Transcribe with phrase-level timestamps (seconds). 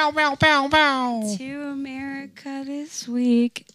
[0.00, 1.36] Bow, bow, bow, bow, bow.
[1.36, 3.66] to America this week.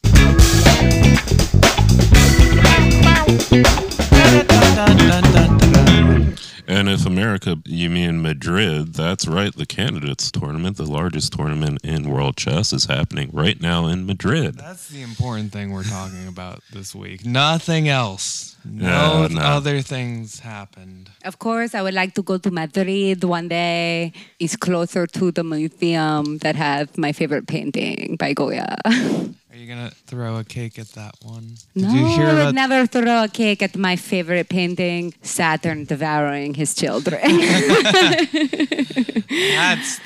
[6.67, 9.55] And if America, you mean Madrid, that's right.
[9.55, 14.55] The candidates tournament, the largest tournament in world chess, is happening right now in Madrid.
[14.55, 17.23] That's the important thing we're talking about this week.
[17.23, 18.54] Nothing else.
[18.65, 19.41] No, No, no.
[19.41, 21.09] other things happened.
[21.23, 24.11] Of course, I would like to go to Madrid one day.
[24.39, 28.75] It's closer to the museum that has my favorite painting by Goya.
[29.55, 31.55] Are you gonna throw a cake at that one?
[31.75, 36.55] No, you hear I would never throw a cake at my favorite painting, Saturn devouring
[36.55, 37.21] his children.
[37.25, 38.31] that's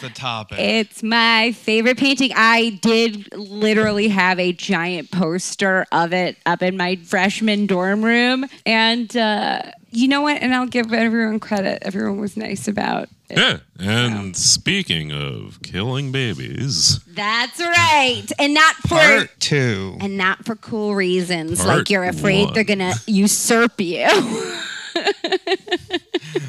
[0.02, 0.59] the topic?
[0.59, 2.30] it's my favorite painting.
[2.36, 8.45] I did literally have a giant poster of it up in my freshman dorm room.
[8.67, 10.42] And uh, you know what?
[10.42, 11.80] And I'll give everyone credit.
[11.84, 13.38] Everyone was nice about it.
[13.38, 13.58] Yeah.
[13.80, 18.26] And speaking of killing babies, That's right.
[18.40, 19.98] And not for Part two.
[20.02, 22.54] and not for cool reasons Part like you're afraid one.
[22.54, 24.08] they're gonna usurp you.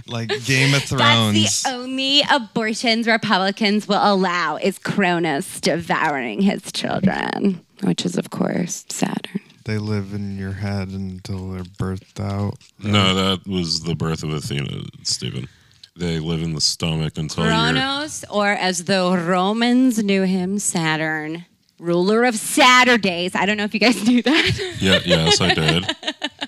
[0.07, 0.91] Like Game of Thrones.
[0.91, 1.63] That's Thrones.
[1.63, 8.85] the only abortions Republicans will allow is Cronus devouring his children, which is of course
[8.89, 9.41] Saturn.
[9.65, 12.55] They live in your head until they're birthed out.
[12.83, 15.49] no, that was the birth of Athena, Stephen.
[15.97, 17.53] They live in the stomach until you're.
[17.53, 21.45] Kronos, or as the Romans knew him, Saturn,
[21.79, 23.35] ruler of Saturdays.
[23.35, 24.77] I don't know if you guys knew that.
[24.81, 25.85] Yeah, yes, I did.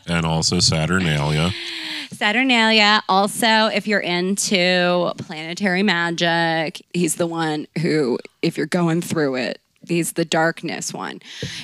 [0.06, 1.50] And also Saturnalia.
[2.12, 3.02] Saturnalia.
[3.08, 9.60] Also, if you're into planetary magic, he's the one who, if you're going through it,
[9.88, 11.20] he's the darkness one.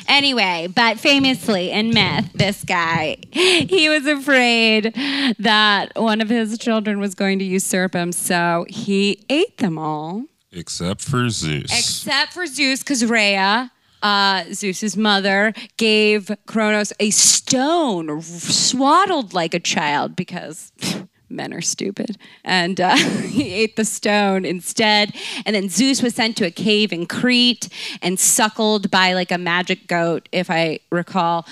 [0.07, 4.93] Anyway, but famously in myth, this guy, he was afraid
[5.39, 10.25] that one of his children was going to usurp him, so he ate them all.
[10.53, 11.65] Except for Zeus.
[11.67, 13.71] Except for Zeus, because Rhea,
[14.03, 20.73] uh, Zeus's mother, gave Kronos a stone swaddled like a child because
[21.31, 22.17] men are stupid.
[22.45, 25.15] And uh, he ate the stone instead.
[25.45, 27.69] And then Zeus was sent to a cave in Crete
[28.03, 31.47] and suckled by like a magic goat, if I recall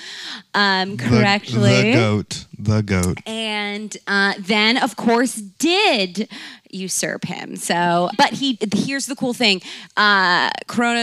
[0.54, 2.47] um, correctly The, goat.
[2.59, 3.19] The goat.
[3.26, 6.28] and uh, then of course did
[6.70, 9.62] usurp him so but he here's the cool thing
[9.97, 10.50] uh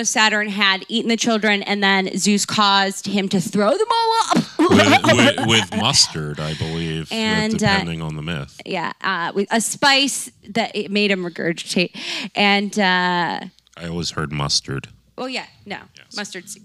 [0.03, 4.43] Saturn had eaten the children and then Zeus caused him to throw them all up
[4.69, 8.59] with, with, with mustard, I believe, uh, And, uh, depending on the myth.
[8.65, 11.95] yeah uh, with a spice that it made him regurgitate
[12.35, 13.39] and uh
[13.77, 14.87] I always heard mustard.
[15.17, 15.77] oh yeah no
[16.15, 16.63] mustard seed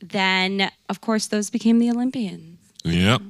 [0.00, 3.20] then of course those became the Olympians Yep.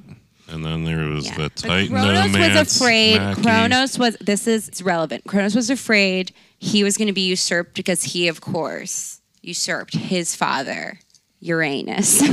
[0.49, 1.35] And then there was Yeah.
[1.35, 3.17] the But Kronos was afraid.
[3.19, 3.41] Machi.
[3.41, 4.15] Kronos was.
[4.21, 5.23] This is it's relevant.
[5.27, 10.35] Kronos was afraid he was going to be usurped because he, of course, usurped his
[10.35, 10.99] father,
[11.39, 12.19] Uranus.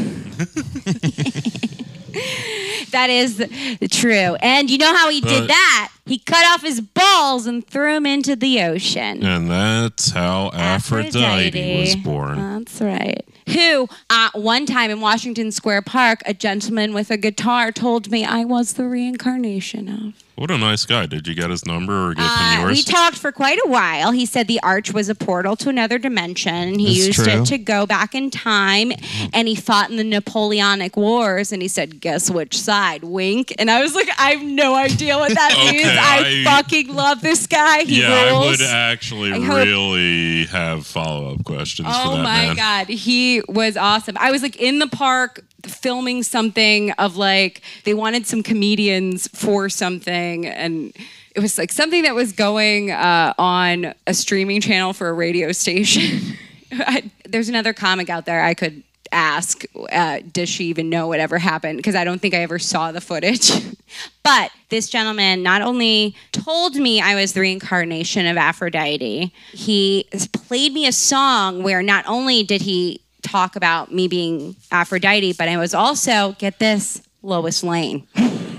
[2.91, 3.45] that is
[3.91, 4.37] true.
[4.41, 5.91] And you know how he But- did that?
[6.07, 9.25] He cut off his balls and threw them into the ocean.
[9.25, 12.37] And that's how Aphrodite, was born.
[12.59, 13.25] That's right.
[13.49, 18.23] Who, uh, one time in Washington Square Park, a gentleman with a guitar told me
[18.25, 20.24] I was the reincarnation of.
[20.37, 21.07] What a nice guy.
[21.07, 22.77] Did you get his number or give him Uh, yours?
[22.79, 24.11] we talked for quite a while.
[24.13, 26.79] He said the arch was a portal to another dimension.
[26.79, 27.43] He That's used true.
[27.43, 28.93] it to go back in time,
[29.33, 31.53] and he fought in the Napoleonic Wars.
[31.53, 33.53] And he said, "Guess which side?" Wink.
[33.59, 35.87] And I was like, "I have no idea what that Okay, means.
[35.87, 37.85] I, I- fucking love this guy.
[37.85, 42.23] He yeah, I would actually I hope- really have follow up questions for Oh that
[42.23, 42.57] my man.
[42.57, 44.17] god, he was awesome.
[44.19, 49.69] I was like in the park filming something of like they wanted some comedians for
[49.69, 50.93] something and
[51.34, 55.50] it was like something that was going uh, on a streaming channel for a radio
[55.52, 56.37] station.
[56.72, 58.82] I, there's another comic out there I could
[59.14, 61.78] ask, uh, does she even know whatever happened?
[61.78, 63.50] Because I don't think I ever saw the footage.
[64.22, 70.72] but this gentleman not only told me I was the reincarnation of Aphrodite, he played
[70.72, 75.56] me a song where not only did he talk about me being Aphrodite, but I
[75.56, 78.06] was also, get this, Lois Lane.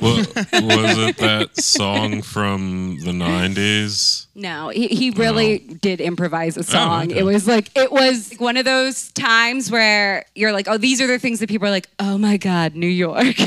[0.02, 4.26] Wa- was it that song from the 90s?
[4.36, 7.04] No, he, he really did improvise a oh, song.
[7.06, 7.20] okay.
[7.20, 11.08] It was like it was one of those times where you're like, oh, these are
[11.08, 13.36] the things that people are like, oh my god, New York.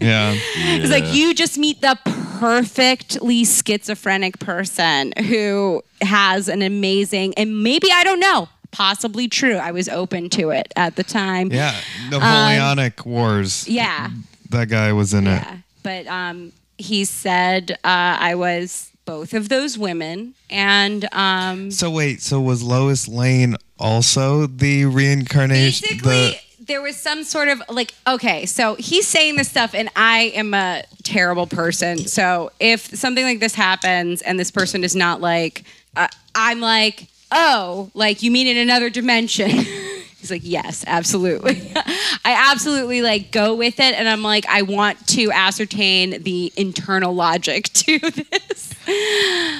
[0.00, 0.34] Yeah.
[0.56, 1.98] It's like you just meet the
[2.38, 9.54] perfectly schizophrenic person who has an amazing and maybe I don't know, possibly true.
[9.54, 11.52] I was open to it at the time.
[11.52, 11.74] Yeah.
[12.10, 13.68] Napoleonic Wars.
[13.68, 14.10] Yeah.
[14.50, 15.30] That guy was in it.
[15.30, 15.56] Yeah.
[15.84, 22.20] But um, he said uh, I was both of those women and um, So wait,
[22.20, 25.98] so was Lois Lane also the reincarnation?
[25.98, 30.32] basically there was some sort of like okay so he's saying this stuff and i
[30.34, 35.20] am a terrible person so if something like this happens and this person is not
[35.20, 35.64] like
[35.96, 39.50] uh, i'm like oh like you mean in another dimension
[40.18, 41.72] he's like yes absolutely
[42.24, 47.14] i absolutely like go with it and i'm like i want to ascertain the internal
[47.14, 48.74] logic to this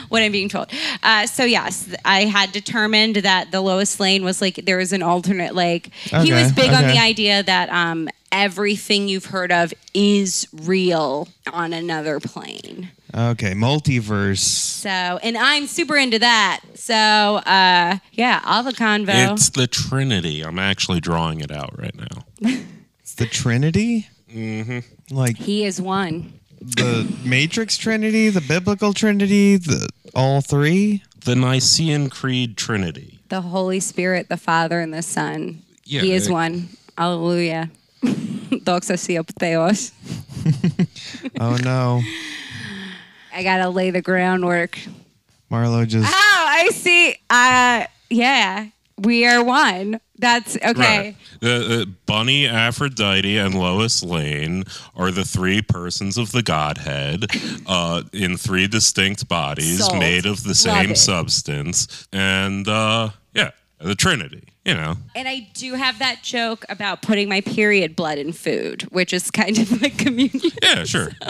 [0.09, 0.71] what I'm being told.
[1.03, 5.03] Uh, so yes, I had determined that the Lois Lane was like there was an
[5.03, 5.55] alternate.
[5.55, 11.29] Like he was big on the idea that um, everything you've heard of is real
[11.53, 12.91] on another plane.
[13.15, 14.39] The okay multiverse.
[14.39, 16.61] So and I'm super into that.
[16.75, 19.33] So uh, yeah, all the convo.
[19.33, 20.43] It's the Trinity.
[20.43, 22.51] I'm actually drawing it out right now.
[23.01, 24.09] It's the Trinity.
[24.33, 25.15] Mm-hmm.
[25.15, 26.33] Like he is one.
[26.61, 31.03] the Matrix Trinity, the Biblical Trinity, the all three.
[31.25, 33.19] The Nicene Creed Trinity.
[33.29, 35.63] The Holy Spirit, the Father, and the Son.
[35.85, 36.69] Yeah, he is it- one.
[36.99, 37.71] Alleluia.
[38.05, 39.93] Doxa sio theos.
[41.41, 42.03] Oh no,
[43.35, 44.79] I gotta lay the groundwork.
[45.51, 47.17] Marlo just Oh, I see.
[47.29, 50.01] Uh, yeah, we are one.
[50.19, 51.17] That's okay.
[51.43, 51.49] Right.
[51.51, 54.65] Uh, uh, Bunny, Aphrodite, and Lois Lane
[54.95, 57.27] are the three persons of the Godhead
[57.67, 59.99] uh, in three distinct bodies Sold.
[59.99, 60.99] made of the Love same it.
[60.99, 62.07] substance.
[62.13, 63.51] And uh, yeah,
[63.85, 64.97] the Trinity, you know.
[65.15, 69.31] And I do have that joke about putting my period blood in food, which is
[69.31, 70.41] kind of like communion.
[70.63, 71.11] Yeah, sure.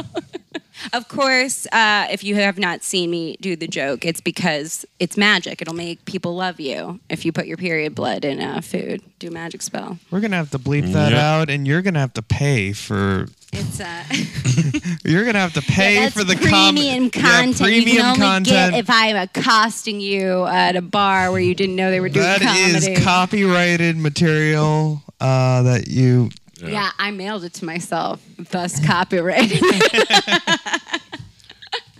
[0.93, 5.17] Of course, uh, if you have not seen me do the joke, it's because it's
[5.17, 5.63] magic.
[5.63, 9.01] It'll make people love you if you put your period blood in uh, food.
[9.19, 9.99] Do a magic spell.
[10.11, 11.21] we're gonna have to bleep that Yep.
[11.21, 13.29] out, and you're gonna have to pay for.
[13.57, 14.05] It's uh,
[15.05, 17.11] You're gonna have to pay that's for the com- premium Yeah,
[17.43, 17.61] content.
[17.61, 18.73] you premium can only content.
[18.73, 22.25] get if I'm accosting you at a bar where you didn't know they were doing
[22.25, 23.03] That is comedy.
[23.03, 26.31] copyrighted material uh, that you.
[26.65, 29.61] Yeah, I mailed it to myself, thus copyrighted.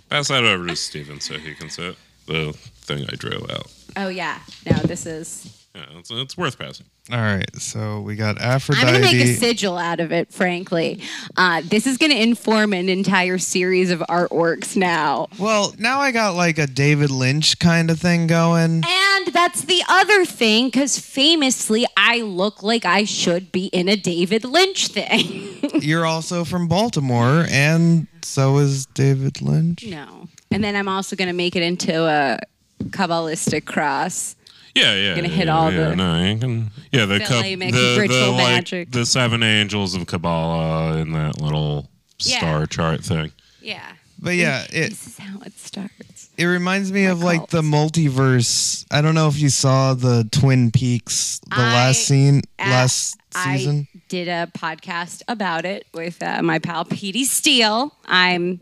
[0.09, 3.71] Pass that over to Steven so he can say the thing I drew out.
[3.97, 5.65] oh yeah, no, this is.
[5.75, 6.85] Yeah, it's, it's worth passing.
[7.11, 10.33] All right, so we got I'm gonna make a sigil out of it.
[10.33, 11.01] Frankly,
[11.37, 15.27] uh, this is gonna inform an entire series of artworks now.
[15.37, 18.83] well, now I got like a David Lynch kind of thing going.
[18.83, 23.95] And that's the other thing, because famously, I look like I should be in a
[23.95, 25.59] David Lynch thing.
[25.81, 29.85] You're also from Baltimore, and so is David Lynch.
[29.85, 30.27] no.
[30.49, 32.39] And then I'm also gonna make it into a
[32.85, 34.35] Kabbalistic cross.
[34.75, 35.15] Yeah, yeah.
[35.15, 36.71] Gonna yeah, hit all yeah, the No, you can.
[36.91, 38.91] Yeah, the cup, Philly the, mixed the, ritual like, magic.
[38.91, 41.89] the seven angels of Kabbalah in that little
[42.19, 42.37] Yeah.
[42.39, 43.31] star chart thing.
[43.61, 43.81] Yeah.
[44.19, 46.29] But yeah, it This is how it starts.
[46.37, 48.85] it reminds me of like the multiverse.
[48.91, 53.17] I don't know if you saw the Twin Peaks, the I- last scene, uh, last
[53.33, 53.87] I season.
[54.09, 57.93] did a podcast about it with uh, my pal Petey Steele.
[58.05, 58.59] I'm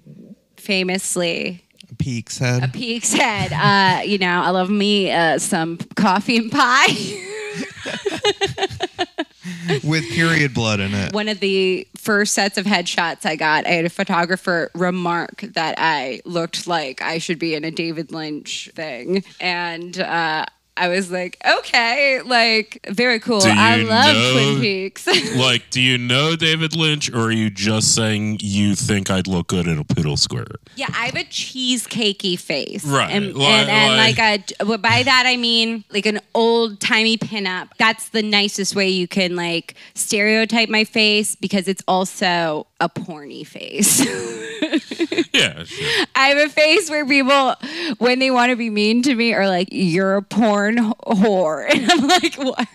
[0.58, 2.63] famously Peaks head.
[2.63, 3.53] a Peak's head.
[3.53, 6.88] Uh, you know, I love me uh, some coffee and pie.
[9.83, 11.13] with period blood in it.
[11.13, 15.75] One of the first sets of headshots I got, I had a photographer remark that
[15.77, 19.23] I looked like I should be in a David Lynch thing.
[19.39, 23.39] And uh, I was like, okay, like, very cool.
[23.41, 25.05] Do I love know- Twin Peaks.
[25.35, 29.47] like, do you know David Lynch, or are you just saying you think I'd look
[29.47, 30.47] good in a poodle square?
[30.75, 32.83] Yeah, I have a cheesecakey face.
[32.85, 36.79] Right, And, like- and, and like- like a, by that I mean like an old
[36.79, 37.69] timey pinup.
[37.77, 43.45] That's the nicest way you can like stereotype my face because it's also a porny
[43.45, 44.03] face.
[45.33, 46.05] Yeah, sure.
[46.15, 47.55] I have a face where people,
[47.97, 51.63] when they want to be mean to me, are like, you're a porn porn whore.
[51.74, 52.67] And I'm like, what?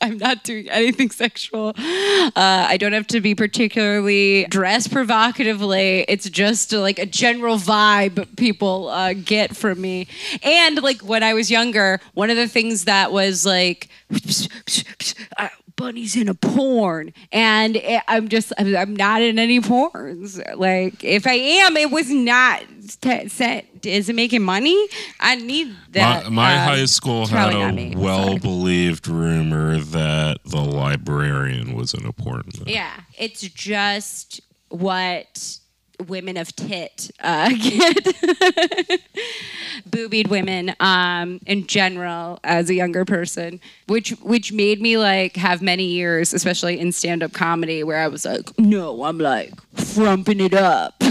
[0.00, 1.72] I'm not doing anything sexual.
[1.76, 6.04] Uh, I don't have to be particularly dressed provocatively.
[6.08, 10.08] It's just like a general vibe people uh, get from me.
[10.42, 13.88] And like when I was younger, one of the things that was like,
[15.38, 20.40] uh, Bunny's in a porn, and I'm just I'm, not in any porns.
[20.56, 22.62] Like if I am, it was not
[23.28, 23.66] set.
[23.86, 24.88] Is it making money?
[25.20, 26.24] I need that.
[26.24, 32.04] my my um, high school had a well believed rumor that the librarian was in
[32.06, 32.72] a porn movie.
[32.72, 35.58] Yeah, it's just what
[36.08, 39.00] women of tit uh, get.
[39.86, 45.62] Boobied women, um, in general, as a younger person, which which made me like have
[45.62, 50.40] many years, especially in stand up comedy, where I was like, no, I'm like frumping
[50.40, 50.94] it up,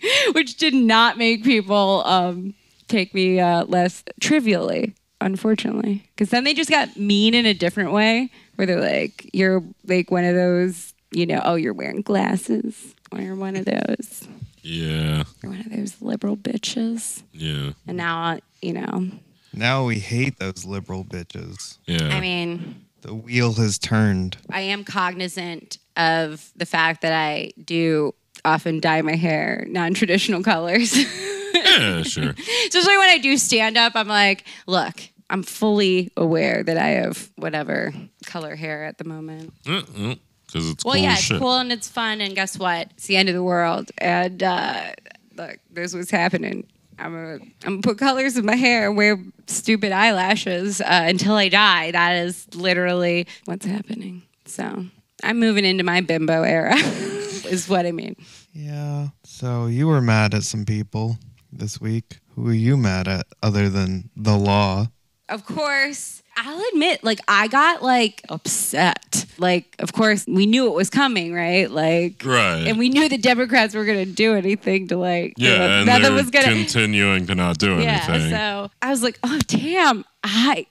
[0.32, 2.54] which did not make people um,
[2.88, 7.92] take me uh, less trivially, unfortunately, because then they just got mean in a different
[7.92, 12.94] way, where they're like, you're like one of those, you know, oh, you're wearing glasses,
[13.12, 14.26] or you're one of those,
[14.62, 19.10] Yeah, you're one of those liberal bitches, yeah, and now you know,
[19.52, 21.78] Now we hate those liberal bitches.
[21.86, 22.08] yeah.
[22.14, 22.82] I mean.
[23.02, 24.36] The wheel has turned.
[24.50, 28.14] I am cognizant of the fact that I do
[28.46, 30.96] often dye my hair non-traditional colors.
[31.54, 32.34] yeah, sure.
[32.68, 34.94] Especially when I do stand up, I'm like, look,
[35.28, 37.92] I'm fully aware that I have whatever
[38.24, 39.52] color hair at the moment.
[39.64, 42.88] Because it's Well, cool yeah, it's cool and it's fun, and guess what?
[42.92, 44.92] It's the end of the world, and uh,
[45.36, 46.66] look, this was happening.
[46.98, 51.34] I'm gonna, I'm gonna put colors in my hair, and wear stupid eyelashes uh, until
[51.34, 51.90] I die.
[51.90, 54.22] That is literally what's happening.
[54.46, 54.86] So
[55.24, 58.14] I'm moving into my bimbo era, is what I mean.
[58.56, 59.08] Yeah.
[59.24, 61.18] So you were mad at some people
[61.52, 62.18] this week.
[62.34, 64.86] Who are you mad at other than the law?
[65.28, 69.26] Of course, I'll admit, like I got like upset.
[69.38, 71.68] Like, of course, we knew it was coming, right?
[71.70, 72.64] Like, Right.
[72.66, 75.86] and we knew the Democrats were gonna do anything to like, you know, yeah, and
[75.86, 76.46] nothing they're was gonna.
[76.46, 78.30] continuing to not do anything.
[78.30, 80.66] Yeah, so I was like, oh damn, I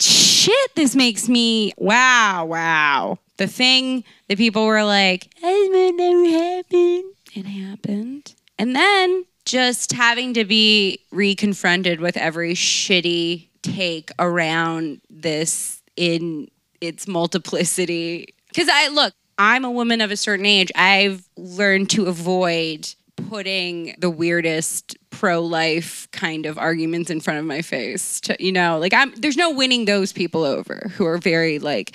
[0.00, 3.18] shit, this makes me wow, wow.
[3.36, 7.12] The thing that people were like, it would never happen.
[7.34, 8.34] It happened.
[8.58, 17.06] And then just having to be reconfronted with every shitty take around this in its
[17.06, 18.34] multiplicity.
[18.48, 20.70] Because I look, I'm a woman of a certain age.
[20.74, 22.94] I've learned to avoid
[23.28, 28.20] putting the weirdest pro-life kind of arguments in front of my face.
[28.22, 31.94] To, you know, like I'm there's no winning those people over who are very like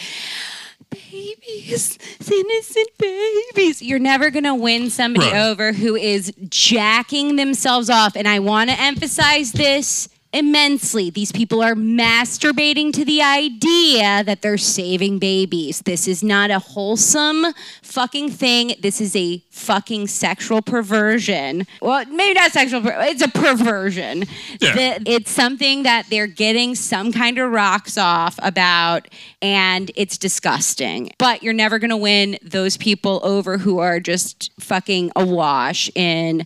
[0.90, 1.98] babies,
[2.32, 3.82] innocent babies.
[3.82, 5.36] You're never gonna win somebody Right.
[5.50, 8.16] over who is jacking themselves off.
[8.16, 11.10] And I want to emphasize this immensely.
[11.10, 15.82] These people are masturbating to the idea that they're saving babies.
[15.82, 17.46] This is not a wholesome
[17.82, 18.74] fucking thing.
[18.82, 21.66] This is a fucking sexual perversion.
[21.82, 24.26] Well, maybe not sexual, per- it's a perversion.
[24.60, 24.98] Yeah.
[25.00, 29.08] The- it's something that they're getting some kind of rocks off about,
[29.42, 31.12] and it's disgusting.
[31.18, 36.46] But you're never going to win those people over who are just fucking awash in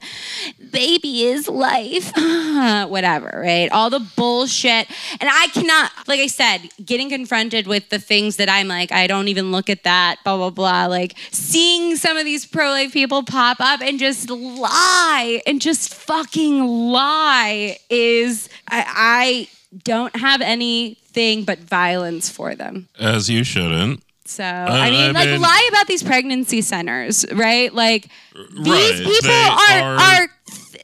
[0.72, 2.12] baby is life,
[2.90, 3.70] whatever, right?
[3.72, 4.88] All the bullshit.
[5.20, 9.08] And I cannot, like I said, getting confronted with the things that I'm like, I
[9.08, 10.86] don't even look at that, blah, blah, blah.
[10.88, 15.94] Like seeing some of these pro life people pop up and just lie and just
[15.94, 19.48] fucking lie is, I, I
[19.84, 22.88] don't have anything but violence for them.
[23.00, 24.04] As you shouldn't.
[24.26, 27.74] So I I mean, like mean- lie about these pregnancy centers, right?
[27.74, 30.28] Like these Right, people are, are- are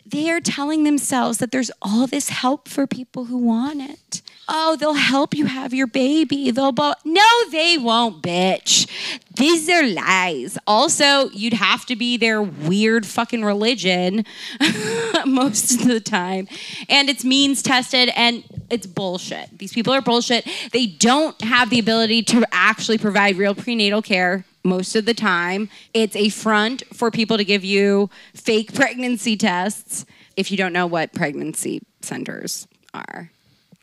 [0.05, 4.21] they are telling themselves that there's all this help for people who want it.
[4.47, 6.51] Oh, they'll help you have your baby.
[6.51, 8.87] They'll bo- no, they won't, bitch.
[9.35, 10.57] These are lies.
[10.67, 14.23] Also, you'd have to be their weird fucking religion
[15.25, 16.47] most of the time,
[16.87, 19.57] and it's means tested and it's bullshit.
[19.57, 20.47] These people are bullshit.
[20.71, 25.69] They don't have the ability to actually provide real prenatal care most of the time.
[25.93, 30.05] It's a front for people to give you fake pregnancy tests
[30.35, 33.31] if you don't know what pregnancy centers are.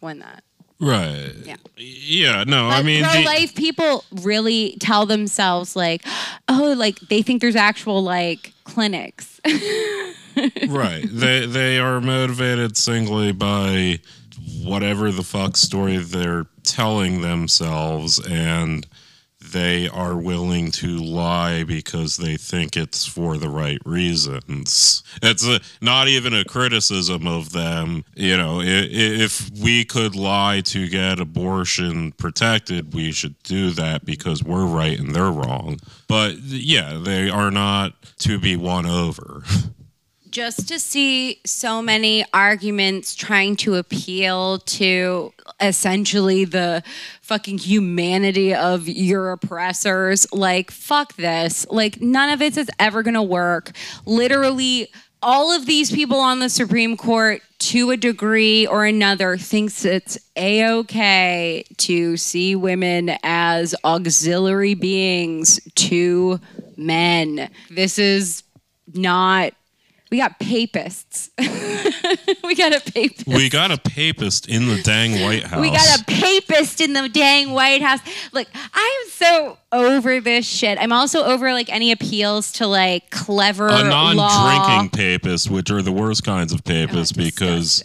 [0.01, 0.43] When that.
[0.81, 1.33] Right.
[1.45, 1.57] Yeah.
[1.77, 6.05] Yeah, no, I mean, the- pro-life people really tell themselves like,
[6.49, 9.41] oh, like they think there's actual like clinics.
[10.69, 11.05] right.
[11.09, 14.01] They they are motivated singly by
[14.65, 18.87] whatever the fuck story they're telling themselves and
[19.53, 25.03] they are willing to lie because they think it's for the right reasons.
[25.23, 28.05] It's a, not even a criticism of them.
[28.15, 28.89] You know, i- i-
[29.25, 34.99] if we could lie to get abortion protected, we should do that because we're right
[34.99, 35.79] and they're wrong.
[36.09, 39.43] But yeah, they are not to be won over.
[40.33, 46.83] just to see so many arguments trying to appeal to essentially the
[47.21, 50.27] fucking humanity of your oppressors.
[50.33, 51.67] Like fuck this.
[51.71, 53.73] Like none of it is ever gonna work.
[54.07, 54.89] Literally
[55.23, 60.19] all of these people on the supreme court to a degree or another thinks it's
[60.35, 66.41] a-okay to see women as auxiliary beings to
[66.77, 67.49] men.
[67.71, 68.43] This is
[68.95, 69.53] not
[70.13, 71.31] we got papists.
[71.39, 73.27] we got a papist.
[73.27, 75.59] we got a papist in the dang White House.
[75.59, 78.01] We got a papist in the dang White House.
[78.31, 80.77] Look, I'm so over this shit.
[80.79, 85.93] I'm also over like any appeals to like clever a non-drinking papist, which are the
[85.93, 87.83] worst kinds of papists Oh, because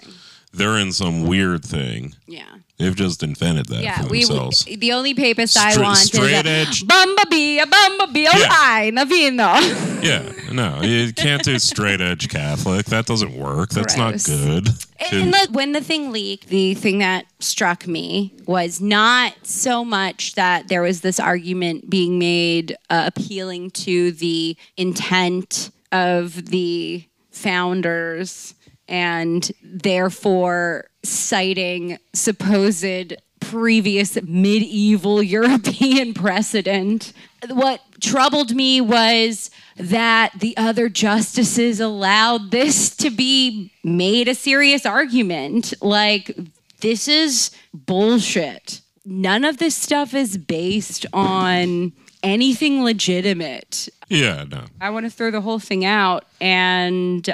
[0.51, 2.13] they're in some weird thing.
[2.27, 2.43] Yeah.
[2.77, 4.63] They've just invented that Yeah, for we, themselves.
[4.67, 6.85] we the only papist I Stra- want straight is a edge.
[6.87, 8.47] bumblebee, a bumblebee, oh Yeah.
[8.51, 10.03] hi, Navino.
[10.03, 12.85] yeah, no, you can't do straight edge Catholic.
[12.85, 13.71] That doesn't work.
[13.71, 14.27] That's Gross.
[14.27, 14.67] not good.
[15.11, 20.35] And the, when the thing leaked, the thing that struck me was not so much
[20.35, 28.53] that there was this argument being made uh, appealing to the intent of the founders
[28.87, 37.13] and therefore citing supposed previous medieval European precedent.
[37.49, 44.85] What troubled me was that the other justices allowed this to be made a serious
[44.85, 45.73] argument.
[45.81, 46.37] Like,
[46.81, 48.81] this is bullshit.
[49.05, 51.93] None of this stuff is based on
[52.27, 53.87] anything legitimate.
[54.09, 54.65] Yeah, no.
[54.81, 56.25] I want to throw the whole thing out.
[56.41, 57.25] And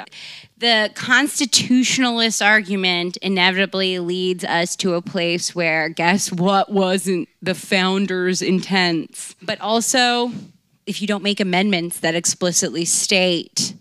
[0.58, 8.40] the constitutionalist argument inevitably leads us to a place where guess what wasn't the founders'
[8.40, 9.34] intents?
[9.42, 10.30] But also,
[10.86, 13.74] if you don't make amendments that explicitly state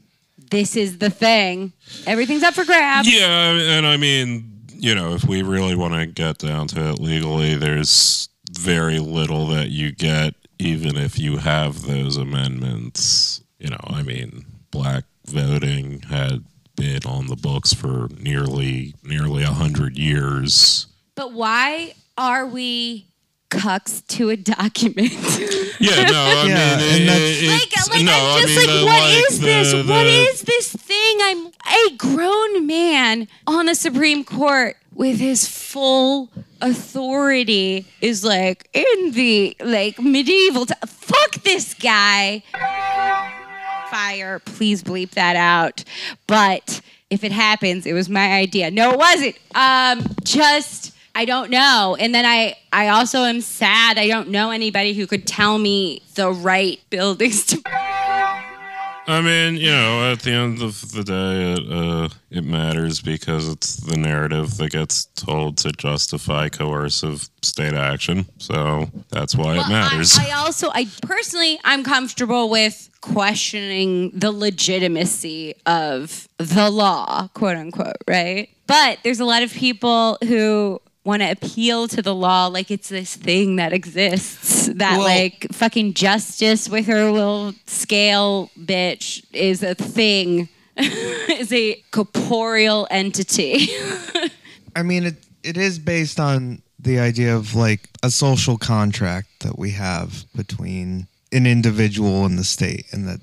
[0.50, 1.74] this is the thing,
[2.05, 3.11] everything's up for grabs.
[3.11, 7.00] Yeah, and I mean, you know, if we really want to get down to it
[7.00, 13.42] legally, there's very little that you get, even if you have those amendments.
[13.60, 16.44] You know, I mean, black voting had
[16.76, 20.88] been on the books for nearly nearly a hundred years.
[21.16, 23.08] But why are we
[23.50, 25.12] cucks to a document?
[25.80, 28.56] Yeah, no, I Yeah, mean, and it- that's- like, it's- like no, I I'm just
[28.56, 29.72] mean, like, the- what is the- this?
[29.72, 31.18] the- what is this thing?
[31.22, 36.29] I'm a grown man on the Supreme Court with his full
[36.62, 40.66] authority is like in the like medieval.
[40.66, 42.44] T- Fuck this guy.
[43.90, 44.40] Fire.
[44.40, 45.84] Please bleep that out.
[46.27, 48.72] But if it happens, it was my idea.
[48.72, 49.38] No, it wasn't.
[49.56, 50.92] Um, just.
[51.16, 51.96] I don't know.
[52.00, 54.00] And then I, I also am sad.
[54.00, 57.58] I don't know anybody who could tell me the right buildings to
[59.05, 63.50] I mean, you know, at the end of the day, it, uh, it matters because
[63.50, 68.25] it's the narrative that gets told to justify coercive state action.
[68.37, 70.18] So that's why Well, it matters.
[70.18, 77.57] I, I also, I personally, I'm comfortable with questioning the legitimacy of the law, quote
[77.57, 78.50] unquote, right?
[78.68, 82.89] But there's a lot of people who want to appeal to the law like it's
[82.89, 89.63] this thing that exists that Well- like fucking justice with her little scale bitch is
[89.63, 93.68] a thing is a corporeal entity.
[94.75, 99.59] I mean, it it is based on the idea of like a social contract that
[99.59, 103.20] we have between an individual and the state, and that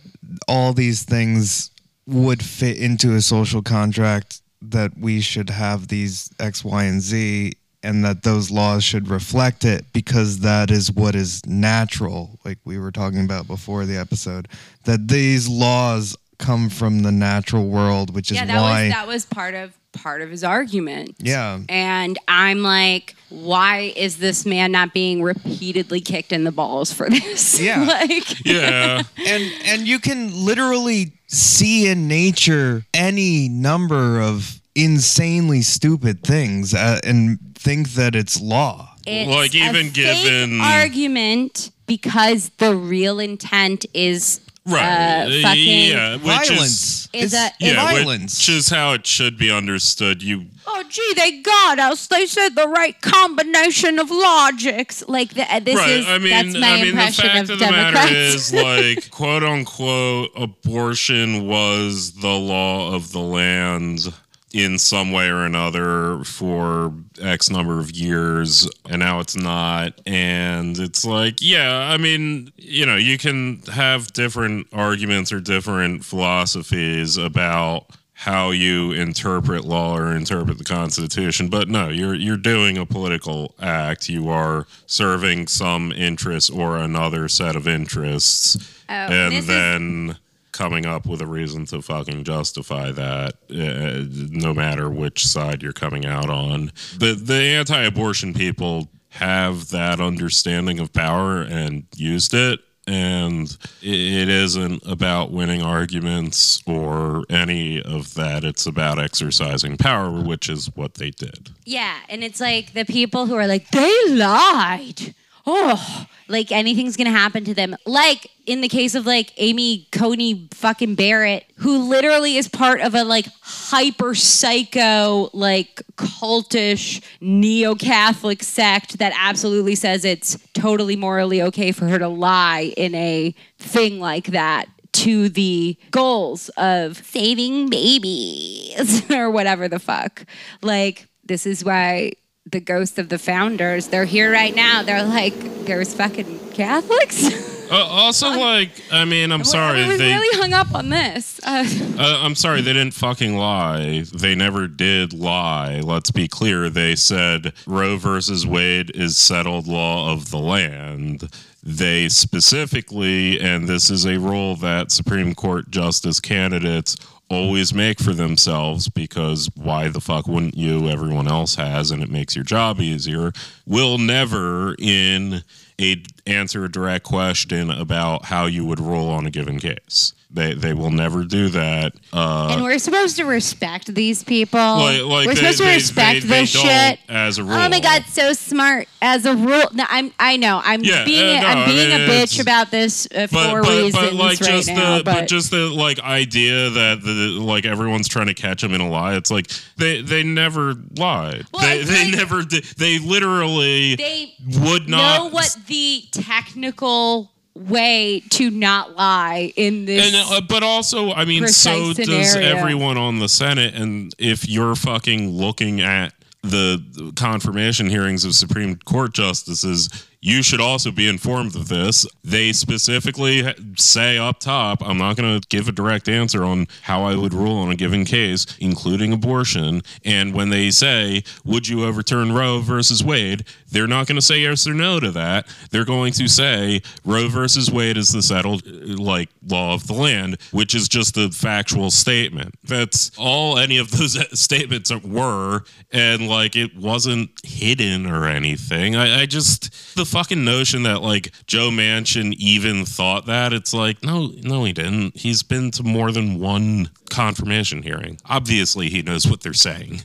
[0.46, 1.72] all these things
[2.06, 7.52] would fit into a social contract that we should have these X, Y, and Z,
[7.82, 12.78] and that those laws should reflect it because that is what is natural, like we
[12.78, 14.48] were talking about before the episode.
[14.84, 18.84] That these laws come from the natural world, which is yeah that why.
[18.84, 21.58] was that was part of part of his argument yeah.
[21.68, 27.08] And I'm like, why is this man not being repeatedly kicked in the balls for
[27.10, 27.60] this?
[27.60, 27.82] Yeah.
[27.84, 29.02] like, yeah.
[29.26, 36.98] and and you can literally see in nature any number of insanely stupid things uh,
[37.04, 38.94] and think that it's law.
[39.06, 44.82] it's Like, even a fake given- argument because the real intent is Right.
[44.82, 46.12] uh, fucking yeah.
[46.16, 47.08] Which violence is.
[47.12, 48.38] is It's a- Yeah, violence.
[48.38, 50.22] which is how it should be understood.
[50.22, 52.06] You Oh, gee, they got us.
[52.06, 55.02] They said the right combination of logics.
[55.08, 55.90] Like the, uh, this right.
[55.90, 57.94] is I mean, that's my I mean, the impression fact of of the Democrats.
[57.94, 58.52] matter is,
[59.02, 64.12] like, quote unquote, abortion was the law of the land
[64.52, 69.92] in some way or another for X number of years, and now it's not.
[70.06, 76.04] And it's like, yeah, I mean, you know, you can have different arguments or different
[76.04, 82.76] philosophies about how you interpret law or interpret the Constitution, but no, you're you're doing
[82.76, 84.08] a political act.
[84.10, 88.56] You are serving some interest or another set of interests,
[88.90, 90.16] Oh, and this is- then
[90.60, 95.72] coming up with a reason to fucking justify that, uh, no matter which side you're
[95.72, 96.70] coming out on.
[96.98, 102.60] The the anti-abortion people have that understanding of power and used it.
[102.86, 108.42] And it isn't about winning arguments or any of that.
[108.44, 111.50] It's about exercising power, which is what they did.
[111.64, 115.14] Yeah, and it's like the people who are like, they lied.
[115.52, 117.76] Oh, like anything's gonna happen to them.
[117.86, 122.94] Like in the case of like Amy Coney fucking Barrett, who literally is part of
[122.94, 131.42] a like hyper psycho, like cultish neo Catholic sect that absolutely says it's totally morally
[131.42, 137.70] okay for her to lie in a thing like that to the goals of saving
[137.70, 140.24] babies or whatever the fuck.
[140.62, 142.12] Like, this is why
[142.50, 144.82] the ghosts of the founders, they're here right now.
[144.82, 145.34] They're like,
[145.66, 147.48] there's fucking Catholics.
[147.70, 150.12] Uh, also, like, I mean, I'm sorry, I was they.
[150.12, 151.38] really hung up on this.
[151.46, 151.64] Uh,
[152.00, 154.02] Uh, I'm sorry, they didn't fucking lie.
[154.12, 155.78] They never did lie.
[155.78, 156.68] Let's be clear.
[156.68, 161.30] They said Roe versus Wade is settled law of the land.
[161.62, 166.96] They specifically, and this is a rule that Supreme Court justice candidates
[167.28, 170.88] always make for themselves because why the fuck wouldn't you?
[170.88, 173.32] Everyone else has, and it makes your job easier.
[173.66, 175.42] Will never in
[175.80, 180.12] a answer a direct question about how you would rule on a given case.
[180.32, 181.92] They they will never do that.
[182.12, 184.60] Uh, and we're supposed to respect these people.
[184.60, 187.00] like, like we're they, supposed to respect they- they this shit.
[187.08, 187.54] as a rule.
[187.54, 189.64] Oh my god, so smart as a rule.
[189.72, 190.12] No, I'm.
[190.20, 190.60] I know.
[190.62, 191.36] I'm Yeah, being.
[191.36, 193.92] uh, no, I'm I being mean, a bitch about this uh, But, for but, reasons
[193.94, 194.98] but like right just now.
[194.98, 198.72] the but but just the like idea that the like everyone's trying to catch them
[198.72, 199.16] in a lie.
[199.16, 201.44] It's like they they never lied.
[201.52, 202.62] Well, they they like- never did.
[202.76, 210.14] They literally they would not know what the technical way to not lie in this.
[210.14, 213.74] And uh, but also, I mean, so precise does everyone on the Senate.
[213.74, 220.60] And if you're fucking looking at the confirmation hearings of Supreme Court justices, you should
[220.60, 222.06] also be informed of this.
[222.22, 227.04] They specifically say up top, I'm not going to give a direct answer on how
[227.04, 229.82] I would rule on a given case, including abortion.
[230.04, 233.44] And when they say, Would you overturn Roe versus Wade?
[233.70, 235.46] They're not going to say yes or no to that.
[235.70, 239.94] They're going to say Roe versus Wade is the settled, uh, like, law of the
[239.94, 242.56] land, which is just a factual statement.
[242.64, 245.62] That's all any of those statements were.
[245.92, 248.96] And, like, it wasn't hidden or anything.
[248.96, 254.02] I, I just, the fucking notion that, like, Joe Manchin even thought that, it's like,
[254.02, 255.16] no, no, he didn't.
[255.16, 258.18] He's been to more than one confirmation hearing.
[258.26, 260.02] Obviously, he knows what they're saying.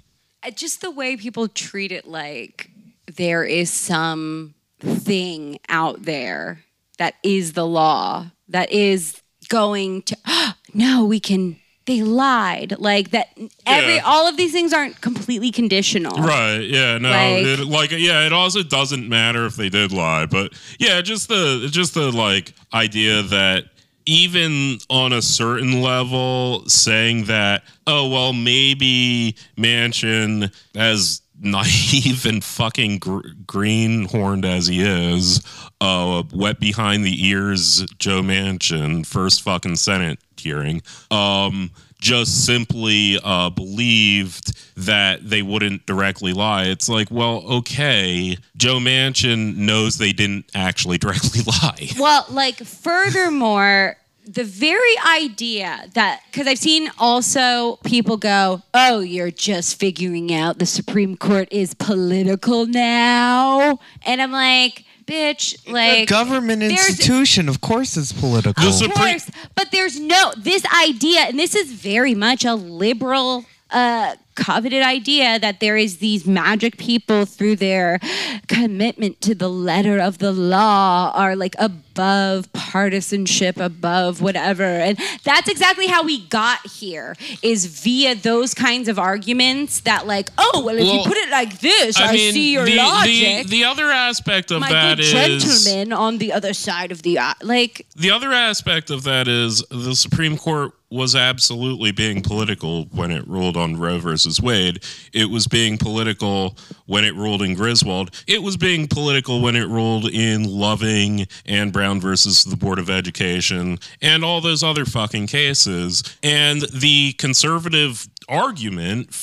[0.55, 2.69] Just the way people treat it like
[3.07, 6.59] there is some thing out there
[6.97, 10.17] that is the law that is going to
[10.73, 13.27] no we can they lied like that
[13.65, 14.01] every Yeah.
[14.05, 16.61] all of these things aren't completely conditional Right.
[16.61, 16.97] Yeah.
[16.97, 17.09] No.
[17.09, 17.91] Like- it, like.
[17.91, 18.25] Yeah.
[18.25, 22.53] It also doesn't matter if they did lie, but yeah, just the just the like
[22.73, 23.65] idea that
[24.07, 32.97] even on a certain level, saying that oh well maybe Manchin as naive and fucking
[32.99, 35.41] gr- greenhorned as he is,
[35.79, 40.81] uh, wet behind the ears, Joe Manchin, first fucking Senate hearing,
[41.11, 46.65] um, just simply uh, believed that they wouldn't directly lie.
[46.65, 51.89] It's like, well, okay, Joe Manchin knows they didn't actually directly lie.
[51.97, 59.31] Well, like furthermore, the very idea that because I've seen also people go, "Oh, you're
[59.31, 66.09] just figuring out the Supreme Court is political now," and I'm like, "Bitch, a like
[66.09, 68.63] government institution, of course, it's political.
[68.63, 72.55] The Of Supreme- course, but there's no this idea, and this is very much a
[72.55, 77.99] liberal uh, coveted idea that there is these magic people through their
[78.47, 84.63] commitment to the letter of the law are like above partisanship above whatever.
[84.63, 90.29] And that's exactly how we got here is via those kinds of arguments that like
[90.37, 93.43] oh well if you put it like this i, mean, see your the, logic.
[93.47, 97.01] The, the other aspect of my that good is gentleman on the other side of
[97.03, 102.21] the uh, like the other aspect of that is the Supreme Court was absolutely being
[102.21, 104.83] political when it ruled on Roe versus Wade.
[105.13, 106.55] It was being political
[106.85, 108.11] when it ruled in Griswold.
[108.27, 112.89] It was being political when it ruled in Loving and Brown versus the Board of
[112.89, 116.03] Education and all those other fucking cases.
[116.23, 119.13] And the conservative argument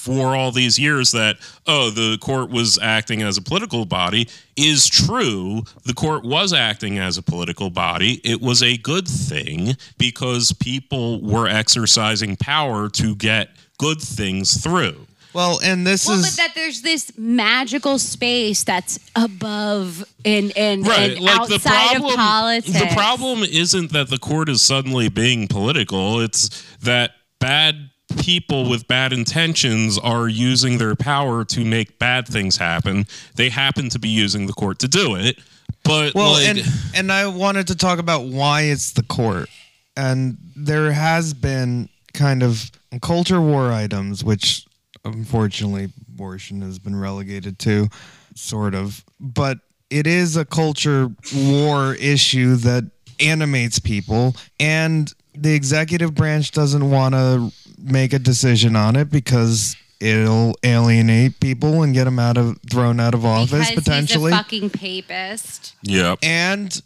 [0.00, 1.36] for all these years that
[1.66, 5.62] oh the court was acting as a political body is true.
[5.84, 8.20] The court was acting as a political body.
[8.24, 15.06] It was a good thing because people were exercising power to get good things through.
[15.32, 20.86] Well, and this well, is but that there's this magical space that's above and and,
[20.86, 22.80] right and like the problem of politics.
[22.80, 26.20] the problem isn't that the court is suddenly being political.
[26.20, 32.56] It's that bad people with bad intentions are using their power to make bad things
[32.56, 33.06] happen.
[33.34, 35.38] They happen to be using the court to do it
[35.84, 36.62] but well, like, and
[36.94, 39.48] and I wanted to talk about why it's the court,
[39.96, 42.70] and there has been kind of
[43.00, 44.66] culture war items, which
[45.04, 47.88] unfortunately abortion has been relegated to,
[48.34, 56.14] sort of, but it is a culture war issue that animates people, and the executive
[56.14, 57.50] branch doesn't want to
[57.82, 59.76] make a decision on it because.
[60.02, 64.40] It'll alienate people and get them out of thrown out of office because potentially he's
[64.40, 65.74] a fucking papist.
[65.82, 66.80] yep and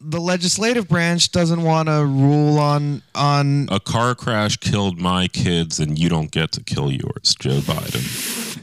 [0.00, 5.78] the legislative branch doesn't want to rule on on a car crash killed my kids
[5.78, 8.58] and you don't get to kill yours joe biden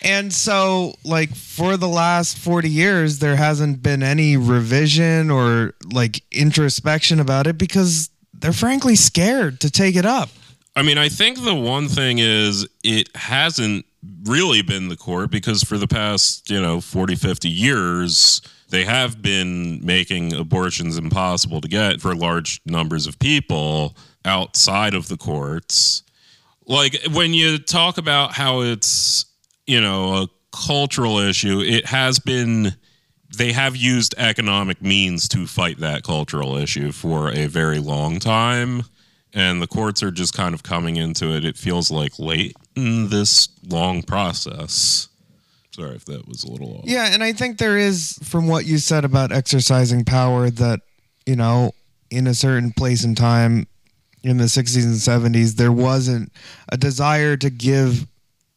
[0.00, 6.22] and so like for the last 40 years there hasn't been any revision or like
[6.32, 10.30] introspection about it because they're frankly scared to take it up
[10.78, 13.84] I mean, I think the one thing is it hasn't
[14.22, 19.20] really been the court because for the past, you know, 40, 50 years, they have
[19.20, 26.04] been making abortions impossible to get for large numbers of people outside of the courts.
[26.64, 29.26] Like when you talk about how it's,
[29.66, 32.76] you know, a cultural issue, it has been
[33.36, 38.84] they have used economic means to fight that cultural issue for a very long time
[39.34, 41.44] and the courts are just kind of coming into it.
[41.44, 45.08] It feels like late in this long process.
[45.72, 46.84] Sorry if that was a little off.
[46.86, 50.80] yeah and i think there is from what you said about exercising power that
[51.24, 51.70] you know
[52.10, 53.64] in a certain place and time
[54.24, 54.96] in the 60s and
[55.36, 56.32] 70s there wasn't
[56.70, 58.08] a desire to give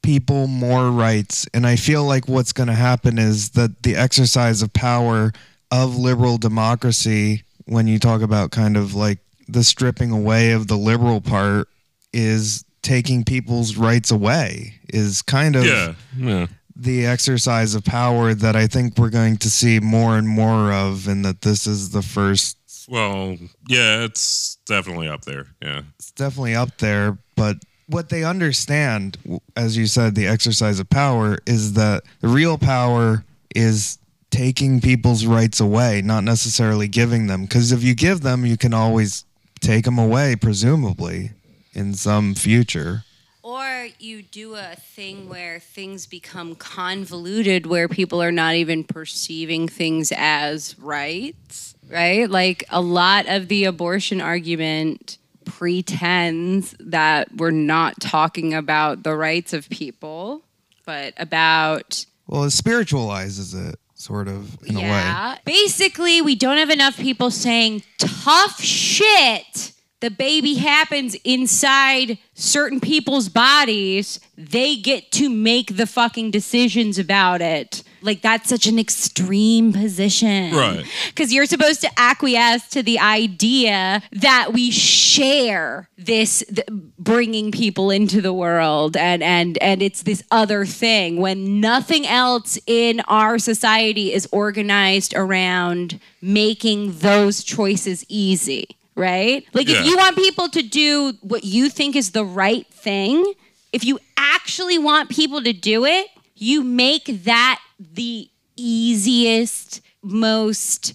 [0.02, 4.64] people more rights and i feel like what's going to happen is that the exercise
[4.64, 5.32] of power
[5.70, 10.78] of liberal democracy when you talk about kind of like the stripping away of the
[10.78, 11.68] liberal part
[12.14, 16.48] is taking people's rights away is kind of Yeah, yeah.
[16.76, 21.08] the exercise of power that I think we're going to see more and more of,
[21.08, 22.58] and that this is the first.
[22.90, 25.48] Well, yeah, it's definitely up there.
[25.62, 25.84] Yeah.
[26.00, 29.18] It's definitely up there, but what they understand,
[29.56, 33.24] as you said, the exercise of power is that the real power
[33.56, 33.98] is
[34.30, 37.44] taking people's rights away, not necessarily giving them.
[37.44, 39.26] Because if you give them, you can always
[39.62, 41.32] take them away, presumably,
[41.74, 43.04] in some future.
[43.44, 49.68] Or you do a thing where things become convoluted, where people are not even perceiving
[49.68, 52.30] things as rights, right?
[52.30, 59.54] Like a lot of the abortion argument pretends that we're not talking about the rights
[59.54, 60.44] of people,
[60.86, 64.88] but about Well, it spiritualizes it, sort of, in a way.
[64.88, 65.38] yeah.
[65.46, 69.74] Basically, we don't have enough people saying tough shit.
[70.00, 74.20] The baby happens inside certain people's bodies.
[74.36, 77.84] They get to make the fucking decisions about it.
[78.02, 80.54] Like, that's such an extreme position.
[80.56, 80.86] Right.
[81.08, 87.92] Because you're supposed to acquiesce to the idea that we share this th- bringing people
[87.92, 93.38] into the world and and and it's this other thing when nothing else in our
[93.38, 99.80] society is organized around making those choices easy right like Yeah.
[99.80, 103.34] if you want people to do what you think is the right thing
[103.72, 107.60] if you actually want people to do it you make that
[107.94, 110.94] the easiest most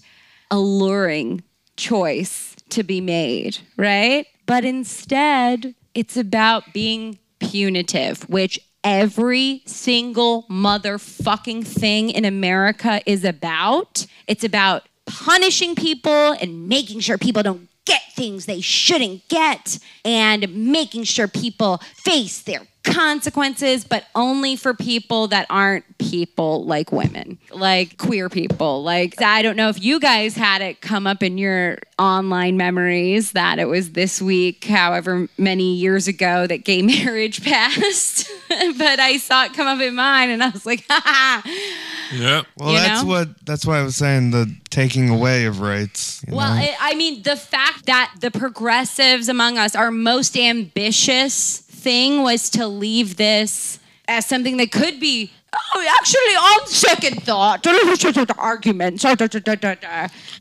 [0.49, 1.43] alluring
[1.75, 4.25] choice to be made, right?
[4.45, 14.05] But instead, it's about being punitive, which every single motherfucking thing in America is about.
[14.27, 20.53] It's about punishing people and making sure people don't get things they shouldn't get and
[20.71, 27.37] making sure people face their consequences, but only for people that aren't people like women,
[27.51, 28.83] like queer people.
[28.83, 33.33] Like, I don't know if you guys had it come up in your online memories
[33.33, 38.29] that it was this week, however many years ago, that gay marriage passed.
[38.49, 41.43] but I saw it come up in mine and I was like, ha ha.
[42.13, 42.45] Yep.
[42.57, 43.09] Well, You that's know?
[43.09, 46.23] what that's why I was saying the taking away of rights.
[46.27, 52.21] Well, it, I mean, the fact that the progressives among us, are most ambitious thing
[52.21, 55.31] was to leave this as something that could be.
[55.73, 57.65] Oh, actually, on second thought,
[58.37, 59.05] arguments,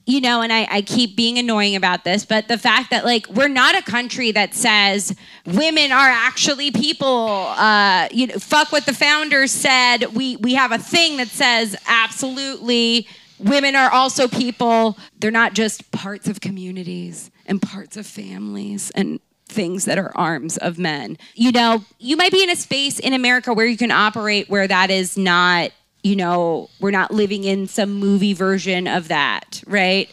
[0.04, 3.28] you know, and I, I keep being annoying about this, but the fact that like
[3.28, 5.14] we're not a country that says
[5.46, 10.16] women are actually people, uh, you know, fuck what the founders said.
[10.16, 13.06] We we have a thing that says absolutely
[13.38, 14.98] women are also people.
[15.20, 20.56] They're not just parts of communities and parts of families and things that are arms
[20.58, 21.16] of men.
[21.34, 24.66] You know, you might be in a space in America where you can operate where
[24.66, 25.70] that is not,
[26.02, 30.10] you know, we're not living in some movie version of that, right?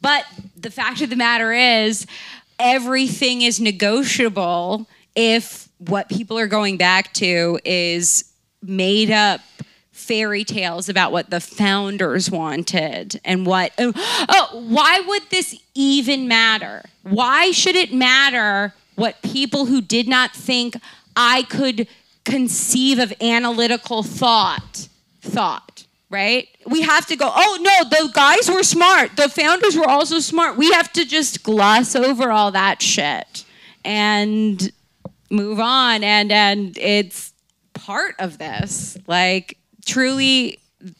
[0.00, 0.24] But
[0.56, 2.06] the fact of the matter is,
[2.58, 9.40] everything is negotiable if what people are going back to is made up
[9.96, 13.92] fairy tales about what the founders wanted and what oh,
[14.28, 16.84] oh why would this even matter?
[17.02, 20.76] Why should it matter what people who did not think
[21.16, 21.88] i could
[22.24, 24.88] conceive of analytical thought
[25.20, 26.48] thought right?
[26.66, 29.16] We have to go oh no the guys were smart.
[29.16, 30.56] The founders were also smart.
[30.56, 33.44] We have to just gloss over all that shit
[33.84, 34.70] and
[35.30, 36.04] move on.
[36.04, 37.32] And and it's
[37.74, 38.96] part of this.
[39.06, 40.58] Like truly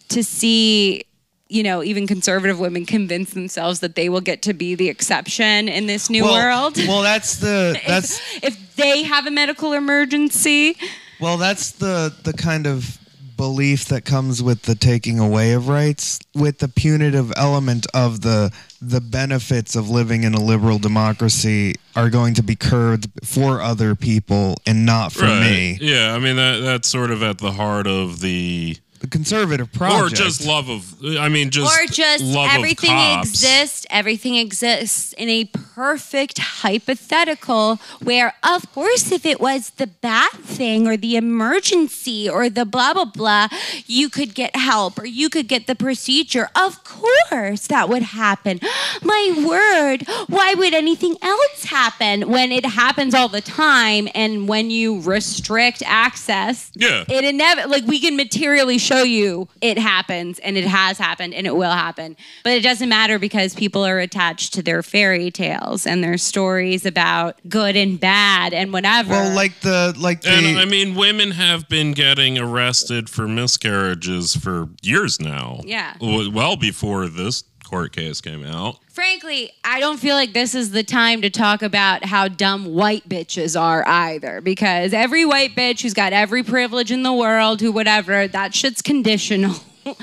[0.08, 1.04] to see
[1.48, 5.68] you know even conservative women convince themselves that they will get to be the exception
[5.68, 6.76] in this new well, world.
[6.88, 10.76] Well, that's the that's if, if they have a medical emergency.
[11.20, 12.98] Well that's the the kind of
[13.36, 18.52] belief that comes with the taking away of rights with the punitive element of the
[18.80, 23.94] the benefits of living in a liberal democracy are going to be curbed for other
[23.94, 25.78] people and not for me.
[25.80, 30.12] Yeah, I mean that that's sort of at the heart of the the conservative project
[30.12, 33.28] or just love of I mean just or just love everything of cops.
[33.30, 40.30] exists everything exists in a perfect hypothetical where of course if it was the bad
[40.32, 43.48] thing or the emergency or the blah blah blah
[43.86, 48.58] you could get help or you could get the procedure of course that would happen
[49.02, 54.70] my word why would anything else happen when it happens all the time and when
[54.70, 57.04] you restrict access Yeah.
[57.08, 61.46] it inevitably like we can materially show you it happens and it has happened and
[61.46, 65.86] it will happen but it doesn't matter because people are attached to their fairy tales
[65.86, 70.58] and their stories about good and bad and whatever well like the like the And
[70.58, 75.60] I mean, women have been getting arrested for miscarriages for years now.
[75.64, 75.94] Yeah.
[76.00, 78.78] Well before this court case came out.
[78.88, 83.06] frankly i don't feel like this is the time to talk about how dumb white
[83.08, 87.72] bitches are either because every white bitch who's got every privilege in the world who
[87.72, 89.56] whatever that shit's conditional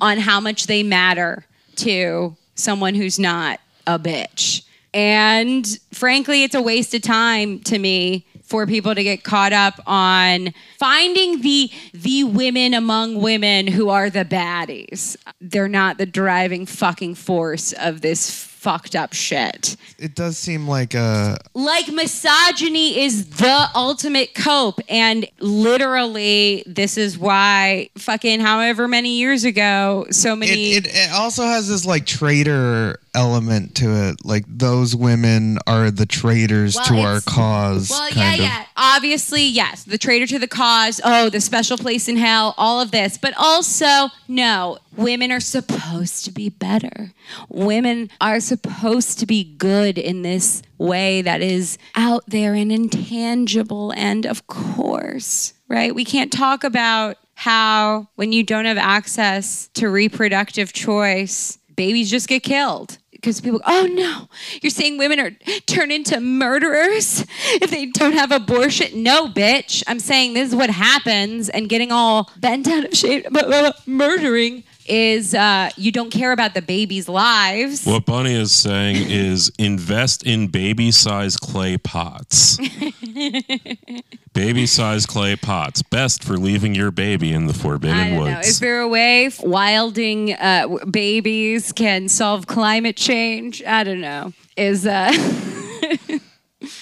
[0.00, 4.62] on how much they matter to someone who's not a bitch
[4.94, 9.74] and frankly it's a waste of time to me for people to get caught up
[9.86, 15.16] on finding the the women among women who are the baddies.
[15.40, 19.76] They're not the driving fucking force of this fucked up shit.
[20.00, 27.16] it does seem like a Like misogyny is the ultimate cope and literally this is
[27.16, 32.04] why fucking however many years ago so many it, it, it also has this like
[32.04, 38.08] traitor element to it like those women are the traitors Well, to our cause Well,
[38.10, 38.38] yeah, of.
[38.40, 38.64] yeah.
[38.76, 39.82] Obviously, yes.
[39.82, 41.00] The traitor to the cause.
[41.04, 42.54] Oh, the special place in hell.
[42.56, 44.78] All of this, but also no.
[44.96, 47.12] Women are supposed to be better.
[47.48, 53.92] Women are supposed to be good in this way that is out there and intangible.
[53.96, 55.92] And of course, right?
[55.94, 62.28] We can't talk about how when you don't have access to reproductive choice, babies just
[62.28, 64.28] get killed because people oh no
[64.62, 65.30] you're saying women are
[65.66, 67.24] turn into murderers
[67.60, 69.02] if they don't have abortion?
[69.02, 69.82] No bitch.
[69.86, 74.64] I'm saying this is what happens and getting all bent out of shape about murdering
[74.88, 77.84] is uh, you don't care about the babies' lives.
[77.84, 82.58] What Bunny is saying is invest in baby sized clay pots.
[84.34, 88.30] baby sized clay pots, best for leaving your baby in the forbidden woods.
[88.30, 88.40] know.
[88.40, 93.62] Is there a way wilding uh, babies can solve climate change?
[93.64, 94.32] I don't know.
[94.56, 95.12] Is uh,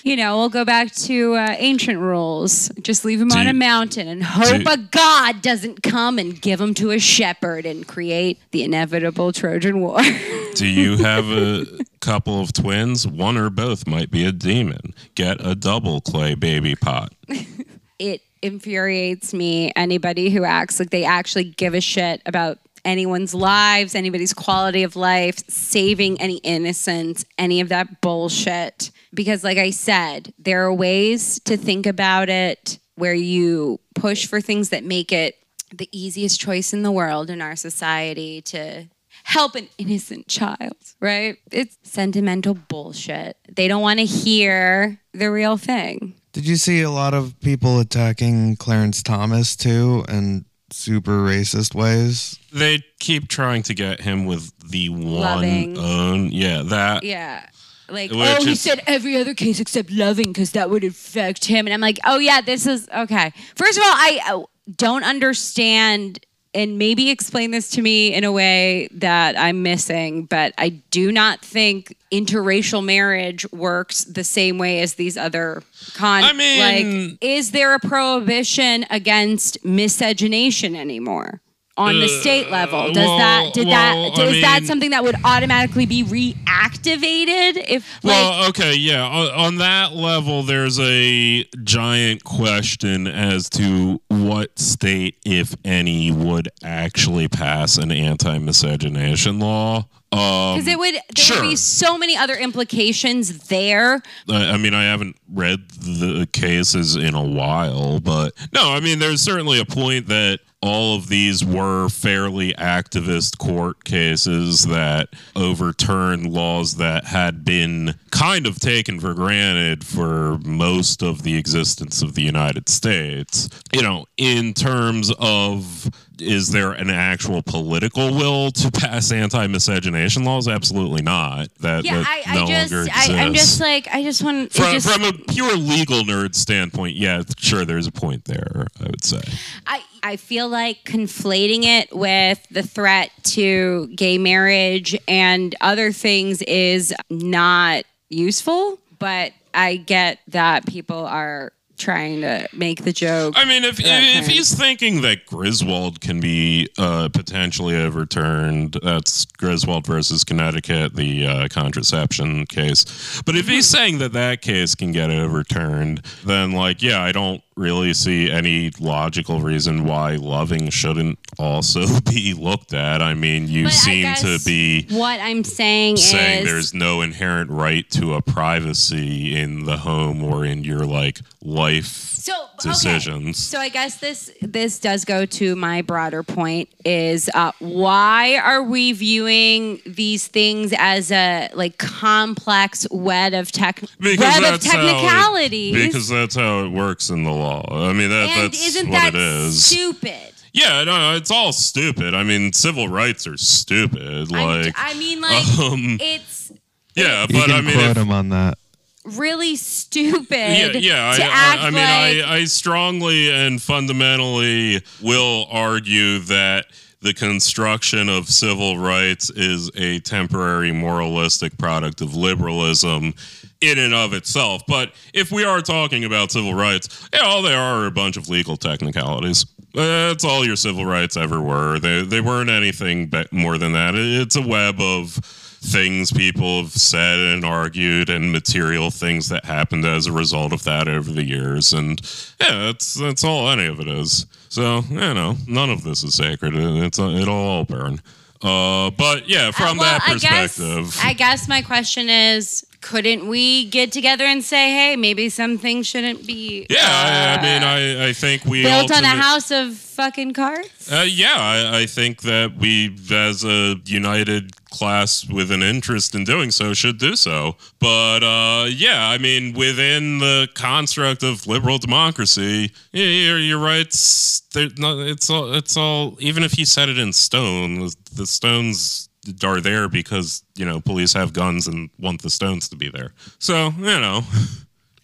[0.02, 2.70] you know, we'll go back to uh, ancient rules.
[2.80, 6.40] Just leave them Do on you- a mountain and hope a god doesn't come and
[6.40, 10.00] give them to a shepherd and create the inevitable Trojan War.
[10.54, 11.66] Do you have a
[12.00, 13.06] couple of twins?
[13.06, 14.94] One or both might be a demon.
[15.14, 17.12] Get a double clay baby pot.
[17.98, 23.94] it infuriates me anybody who acts like they actually give a shit about anyone's lives,
[23.94, 28.90] anybody's quality of life, saving any innocence, any of that bullshit.
[29.12, 34.40] Because, like I said, there are ways to think about it where you push for
[34.40, 35.36] things that make it
[35.74, 38.86] the easiest choice in the world in our society to
[39.24, 41.36] help an innocent child, right?
[41.50, 43.36] It's sentimental bullshit.
[43.50, 46.14] They don't want to hear the real thing.
[46.32, 52.38] Did you see a lot of people attacking Clarence Thomas too in super racist ways?
[52.52, 55.78] They keep trying to get him with the one Loving.
[55.78, 56.30] own.
[56.32, 57.04] Yeah, that.
[57.04, 57.46] Yeah.
[57.88, 61.44] Like, Which oh, he is- said every other case except loving because that would affect
[61.44, 61.66] him.
[61.66, 63.32] And I'm like, oh, yeah, this is okay.
[63.54, 64.42] First of all, I uh,
[64.76, 66.18] don't understand,
[66.56, 71.12] and maybe explain this to me in a way that I'm missing, but I do
[71.12, 75.62] not think interracial marriage works the same way as these other
[75.94, 76.24] con.
[76.24, 81.42] I mean- like, is there a prohibition against miscegenation anymore?
[81.78, 84.90] On the uh, state level, does well, that did well, that I is that something
[84.90, 89.06] that would automatically be reactivated if like Well, okay, yeah.
[89.06, 96.48] On, on that level, there's a giant question as to what state, if any, would
[96.64, 99.86] actually pass an anti-miscegenation law.
[100.12, 101.42] Um, because it would there sure.
[101.42, 104.00] would be so many other implications there.
[104.30, 108.98] I I mean, I haven't read the cases in a while, but no, I mean,
[108.98, 116.32] there's certainly a point that all of these were fairly activist court cases that overturned
[116.32, 122.14] laws that had been kind of taken for granted for most of the existence of
[122.14, 123.48] the United States.
[123.72, 130.48] You know, in terms of is there an actual political will to pass anti-miscegenation laws?
[130.48, 131.48] Absolutely not.
[131.60, 134.52] That, Yeah, that I, no I just longer I, I'm just like I just want
[134.52, 138.66] From, just, from a pure legal nerd standpoint, yeah, sure, there's a point there.
[138.80, 139.20] I would say.
[139.66, 146.42] I, I feel like conflating it with the threat to gay marriage and other things
[146.42, 153.34] is not useful, but I get that people are trying to make the joke.
[153.36, 159.24] I mean, if That if he's thinking that Griswold can be uh, potentially overturned, that's
[159.24, 163.22] Griswold versus Connecticut, the uh, contraception case.
[163.24, 167.42] But if he's saying that that case can get overturned, then like, yeah, I don't
[167.56, 173.00] really see any logical reason why loving shouldn't also be looked at.
[173.00, 177.50] I mean, you But seem to be what I'm saying, saying is there's no inherent
[177.50, 182.68] right to a privacy in the home or in your like life so okay.
[182.70, 183.38] decisions.
[183.38, 188.62] So I guess this this does go to my broader point is uh, why are
[188.64, 194.18] we viewing these things as a like complex web of tech web
[194.54, 197.45] of how it- because that's how it works in the law.
[197.70, 199.64] I mean, that, and that's isn't what that it is.
[199.64, 200.32] stupid?
[200.52, 202.14] yeah, no, it's all stupid.
[202.14, 204.30] I mean, civil rights are stupid.
[204.30, 206.52] Like, I mean, like um, it's
[206.94, 208.56] yeah, You but can I mean, quote if- him on that.
[209.04, 210.30] really stupid.
[210.30, 211.14] yeah, yeah.
[211.18, 211.74] I, I, I mean,
[212.20, 216.66] like, I, I strongly and fundamentally will argue that
[217.02, 223.14] the construction of civil rights is a temporary moralistic product of liberalism
[223.60, 224.62] in and of itself.
[224.66, 228.16] But if we are talking about civil rights, yeah, all they are are a bunch
[228.16, 229.46] of legal technicalities.
[229.74, 231.78] That's all your civil rights ever were.
[231.78, 233.94] They they weren't anything more than that.
[233.94, 235.20] It's a web of
[235.66, 240.62] things people have said and argued and material things that happened as a result of
[240.64, 242.00] that over the years and
[242.40, 246.14] yeah that's that's all any of it is so you know none of this is
[246.14, 248.00] sacred it's it'll all burn
[248.42, 253.28] uh but yeah from well, that I guess- perspective I guess my question is couldn't
[253.28, 257.42] we get together and say, hey, maybe some things shouldn't be Yeah, I, I uh,
[257.42, 260.90] mean, I, I think we built on a house of fucking cards?
[260.90, 266.24] Uh, yeah, I, I think that we, as a united class with an interest in
[266.24, 267.56] doing so, should do so.
[267.78, 273.86] But uh, yeah, I mean, within the construct of liberal democracy, yeah, you're, you're right.
[273.86, 275.52] It's, there- no, it's all.
[275.54, 276.16] It's all.
[276.20, 279.05] Even if you set it in stone, the, the stones
[279.44, 283.12] are there because you know police have guns and want the stones to be there.
[283.38, 284.22] So you know.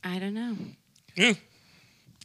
[0.04, 0.56] I don't know.
[1.14, 1.34] Yeah.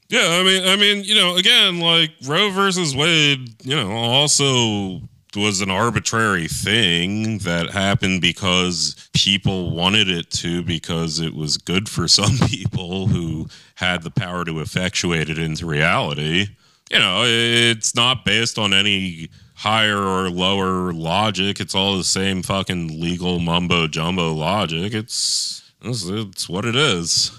[0.10, 5.02] Yeah, I mean, I mean, you know, again, like Roe versus Wade, you know, also
[5.36, 11.88] was an arbitrary thing that happened because people wanted it to because it was good
[11.90, 16.48] for some people who had the power to effectuate it into reality.
[16.90, 21.60] You know, it's not based on any higher or lower logic.
[21.60, 24.94] It's all the same fucking legal mumbo jumbo logic.
[24.94, 27.32] It's it's, it's what it is.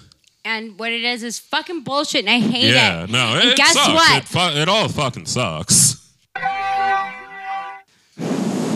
[0.45, 3.09] And what it is is fucking bullshit, and I hate Yeah, it.
[3.09, 3.93] Yeah, no, And it guess sucks.
[3.93, 4.17] what?
[4.23, 5.97] It, fu- it all fucking sucks.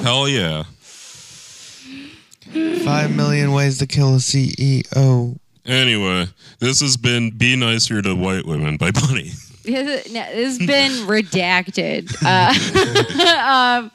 [0.03, 0.63] Hell yeah.
[2.83, 5.37] Five million ways to kill a CEO.
[5.65, 6.27] Anyway,
[6.59, 9.31] this has been "Be Nicer to White Women" by Bunny.
[9.64, 12.14] This is- no, this has been redacted.
[12.24, 12.53] Uh,
[13.89, 13.91] um,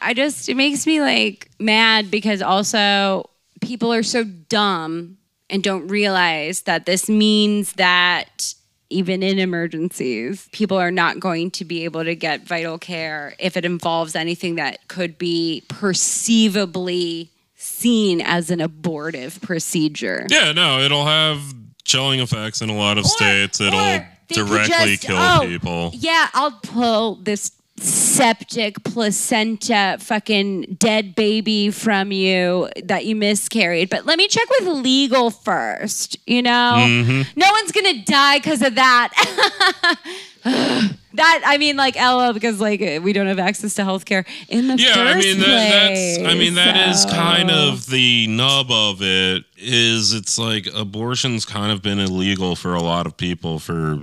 [0.00, 3.30] I just it makes me like mad because also
[3.60, 5.16] people are so dumb
[5.50, 8.54] and don't realize that this means that
[8.88, 13.56] even in emergencies, people are not going to be able to get vital care if
[13.56, 20.26] it involves anything that could be perceivably seen as an abortive procedure.
[20.30, 21.40] Yeah, no, it'll have
[21.84, 23.60] chilling effects in a lot of states.
[23.60, 25.90] It'll or they could directly just- kill oh, people.
[25.94, 33.90] Yeah, I'll pull this septic placenta fucking dead baby from you that you miscarried.
[33.90, 36.74] But let me check with legal first, you know?
[36.78, 37.38] Mm-hmm.
[37.38, 39.98] No one's gonna die because of that.
[41.14, 44.76] that I mean like Ella, because like we don't have access to healthcare in the
[44.76, 46.18] Yeah, first I mean that, that's.
[46.18, 49.44] I mean that is place, kind of the nub of it.
[49.58, 53.98] Is it's like abortion's kind of been illegal for a lot of people for uh,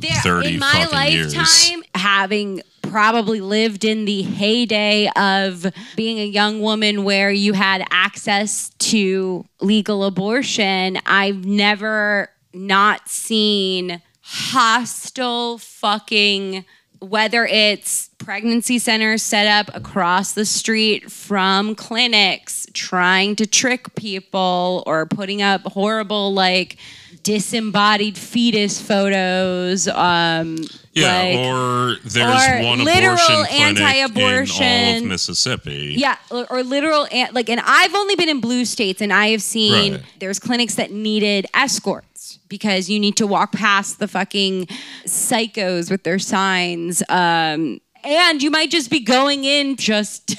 [0.00, 1.34] There- thirty in my fucking years.
[1.36, 5.66] lifetime having probably lived in the heyday of
[5.96, 14.02] being a young woman where you had access to legal abortion i've never not seen
[14.22, 16.64] hostile fucking
[17.00, 24.84] whether it's pregnancy centers set up across the street from clinics trying to trick people
[24.86, 26.76] or putting up horrible like
[27.24, 30.56] disembodied fetus photos um
[30.92, 35.94] Yeah, like- or there's or one literal abortion clinic in all anti-abortion- of Mississippi.
[35.96, 39.42] Yeah, or, or literal like, and I've only been in blue states, and I have
[39.42, 40.02] seen Right.
[40.20, 42.11] there's clinics that needed escorts
[42.52, 44.66] because you need to walk past the fucking
[45.06, 50.36] psychos with their signs, um, and you might just be going in just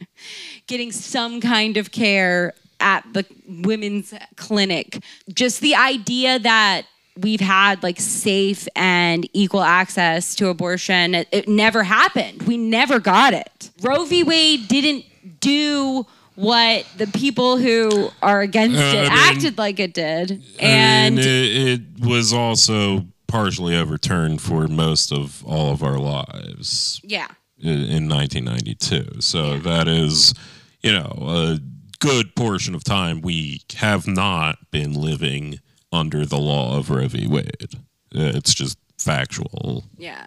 [0.68, 5.02] getting some kind of care at the women's clinic.
[5.34, 6.82] Just the idea that
[7.16, 12.44] we've had like safe and equal access to abortion, it, it never happened.
[12.44, 13.70] We never got it.
[13.82, 14.22] Roe v.
[14.22, 15.04] Wade didn't
[15.40, 16.06] do
[16.40, 20.42] what the people who are against it I mean- acted like it did.
[20.60, 21.56] I And mean, it,
[22.00, 27.28] it was also partially overturned for most of all of our lives yeah.
[27.58, 29.20] in 1992.
[29.20, 30.34] So that is,
[30.82, 31.58] you know, a
[31.98, 35.60] good portion of time we have not been living
[35.92, 37.26] under the law of Roe v.
[37.26, 37.74] Wade.
[38.14, 39.84] Uh, It's just factual.
[39.98, 40.26] Yeah.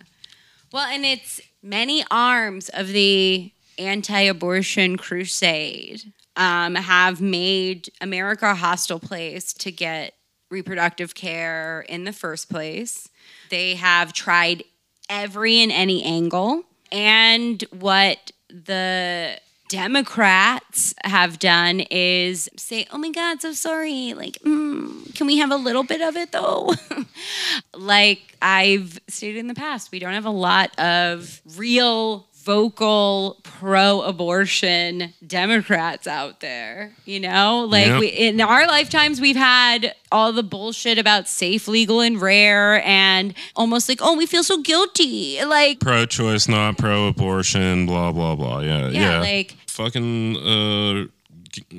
[0.71, 8.55] Well, and it's many arms of the anti abortion crusade um, have made America a
[8.55, 10.15] hostile place to get
[10.49, 13.09] reproductive care in the first place.
[13.49, 14.63] They have tried
[15.09, 16.63] every and any angle.
[16.91, 24.13] And what the Democrats have done is say, oh my God, so sorry.
[24.13, 26.73] Like, mm, can we have a little bit of it though?
[27.73, 35.13] like I've stated in the past, we don't have a lot of real vocal pro-abortion
[35.25, 36.91] Democrats out there.
[37.05, 37.99] You know, like Yeah.
[37.99, 43.33] we, in our lifetimes, we've had all the bullshit about safe, legal, and rare, and
[43.55, 45.43] almost like, oh, we feel so guilty.
[45.43, 48.59] Like, Pro choice, not pro abortion, blah, blah, blah.
[48.59, 48.89] Yeah.
[48.89, 49.19] yeah, Yeah.
[49.19, 51.05] like Fucking uh,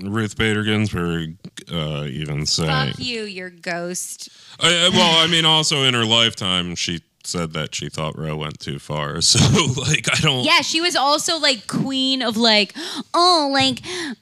[0.08, 1.36] Ruth Bader Ginsburg
[1.72, 2.92] uh, even saying.
[2.92, 4.28] fuck you, your ghost.
[4.60, 8.60] I- well, I mean, also in her lifetime, she said that she thought Roe went
[8.60, 9.20] too far.
[9.34, 9.38] So
[9.80, 10.44] like I don't.
[10.44, 12.74] Yeah, she was also like queen of like,
[13.12, 13.80] oh, like,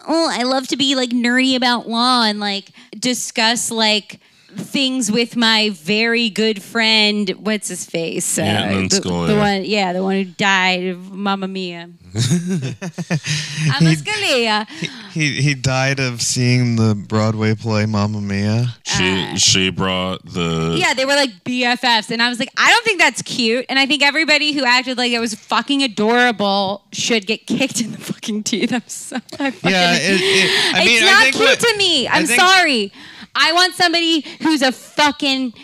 [0.08, 4.20] oh, I love to be like nerdy about law and like discuss like
[4.56, 7.28] things with my very good friend.
[7.30, 8.38] What's his face?
[8.38, 9.26] Uh, Antonin the, Scalia.
[9.28, 11.90] the one, yeah, the one who died of Mamma Mia.
[12.14, 14.68] I'm Scalia.
[15.12, 18.66] He he died of seeing the Broadway play Mamma Mia.
[18.84, 22.84] She she brought the Yeah, they were like BFFs, and I was like, I don't
[22.84, 27.26] think that's cute, and I think everybody who acted like it was fucking adorable should
[27.26, 28.72] get kicked in the fucking teeth.
[28.72, 29.16] I'm so.
[29.38, 32.06] I fucking, Yeah, it, it, I it's mean, not I think cute what- to me.
[32.08, 32.92] I I'm think- sorry.
[33.34, 35.54] I want somebody who's a fucking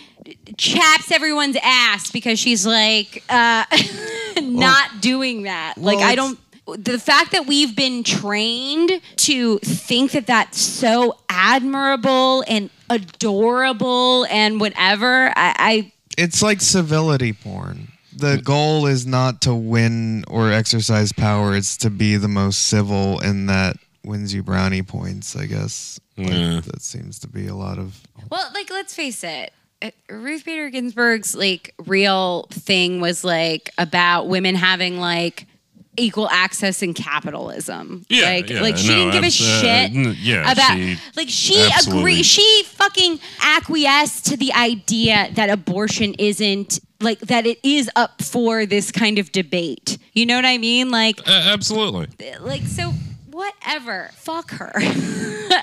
[0.56, 3.64] chaps everyone's ass because she's like uh,
[4.42, 5.74] not doing that.
[5.76, 6.38] like well, I don't.
[6.66, 14.60] The fact that we've been trained to think that that's so admirable and adorable and
[14.60, 17.88] whatever, I, I It's like civility porn.
[18.14, 23.20] The goal is not to win or exercise power; it's to be the most civil,
[23.20, 25.36] and that wins you brownie points.
[25.36, 26.00] I guess.
[26.18, 26.60] Like, Yeah.
[26.60, 28.00] That seems to be a lot of.
[28.30, 29.52] Well, like let's face it.
[29.80, 35.46] uh, Ruth Bader Ginsburg's like real thing was like about women having like
[35.96, 38.04] equal access in capitalism.
[38.08, 40.76] Yeah, like yeah, like she no, didn't give a abs- uh, shit n- yeah, about
[40.76, 47.20] she like she absolutely- agreed she fucking acquiesced to the idea that abortion isn't like
[47.20, 49.98] that it is up for this kind of debate.
[50.12, 50.90] You know what I mean?
[50.90, 52.08] Like Uh, absolutely.
[52.40, 52.92] like so
[53.38, 54.10] whatever.
[54.14, 54.72] Fuck her.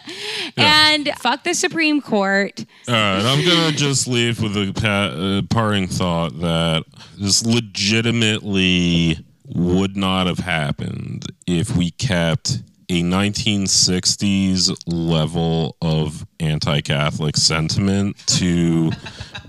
[0.57, 2.63] And fuck the supreme court.
[2.87, 6.85] All right, I'm gonna just leave with a pa- uh, parting thought that
[7.17, 9.17] this legitimately
[9.53, 18.91] would not have happened if we kept a 1960s level of anti-Catholic sentiment to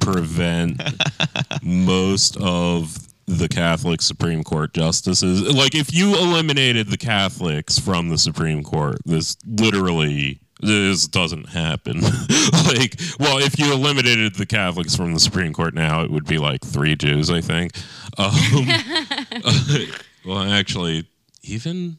[0.01, 0.83] prevent
[1.63, 5.53] most of the Catholic Supreme Court justices.
[5.53, 12.01] Like, if you eliminated the Catholics from the Supreme Court, this literally this doesn't happen.
[12.67, 16.39] like, well, if you eliminated the Catholics from the Supreme Court now, it would be
[16.39, 17.73] like three Jews, I think.
[18.17, 18.33] Um,
[20.25, 21.07] well, actually,
[21.43, 21.99] even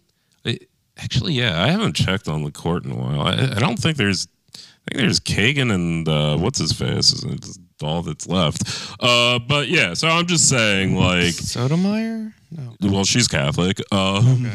[0.97, 3.21] actually, yeah, I haven't checked on the court in a while.
[3.21, 4.27] I, I don't think there's.
[4.55, 7.11] I think there's Kagan and uh, what's his face.
[7.23, 8.63] It's all that's left.
[8.99, 12.33] Uh, but yeah, so I'm just saying, like, Sotomayor?
[12.51, 12.75] No.
[12.91, 13.79] well, she's Catholic.
[13.91, 14.49] Um,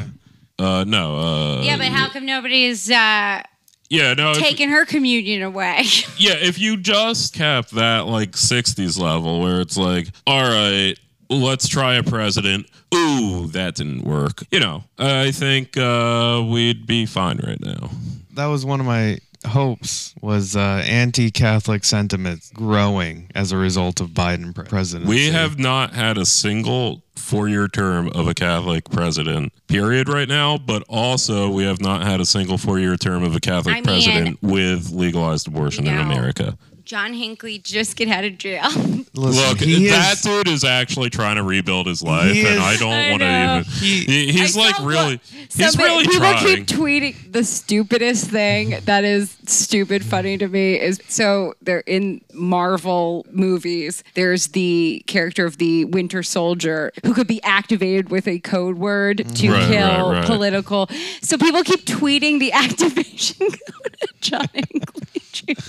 [0.59, 1.17] uh, no.
[1.17, 3.43] Uh, yeah but how come nobody's uh
[3.91, 4.31] yeah, no.
[4.31, 5.83] if- taking her communion away
[6.17, 10.95] yeah, if you just kept that like 60s level where it's like, all right,
[11.29, 12.67] let's try a president.
[12.95, 14.43] Ooh, that didn't work.
[14.51, 17.91] You know, I think uh, we'd be fine right now.
[18.35, 24.11] That was one of my hopes was uh, anti-Catholic sentiment growing as a result of
[24.11, 25.09] Biden presidency.
[25.09, 30.29] We have not had a single four year term of a Catholic president, period, right
[30.29, 33.75] now, but also we have not had a single four year term of a Catholic
[33.75, 36.57] I mean- president with legalized abortion in America.
[36.93, 38.61] John hinckley just get out of jail
[39.15, 42.61] Look, he that is- dude is actually trying to rebuild his life, He and is-
[42.61, 43.65] I don't want to even.
[44.07, 46.65] He, he's I like really, what- he's Somebody- really people trying.
[46.65, 52.23] keep tweeting the stupidest thing that is stupid funny to me is so they're in
[52.33, 54.03] Marvel movies.
[54.15, 59.19] There's the character of the Winter Soldier who could be activated with a code word
[59.37, 60.25] to Right, kill right, right.
[60.27, 60.89] political.
[61.21, 65.63] So people keep tweeting the activation code of John Hinckley Jr.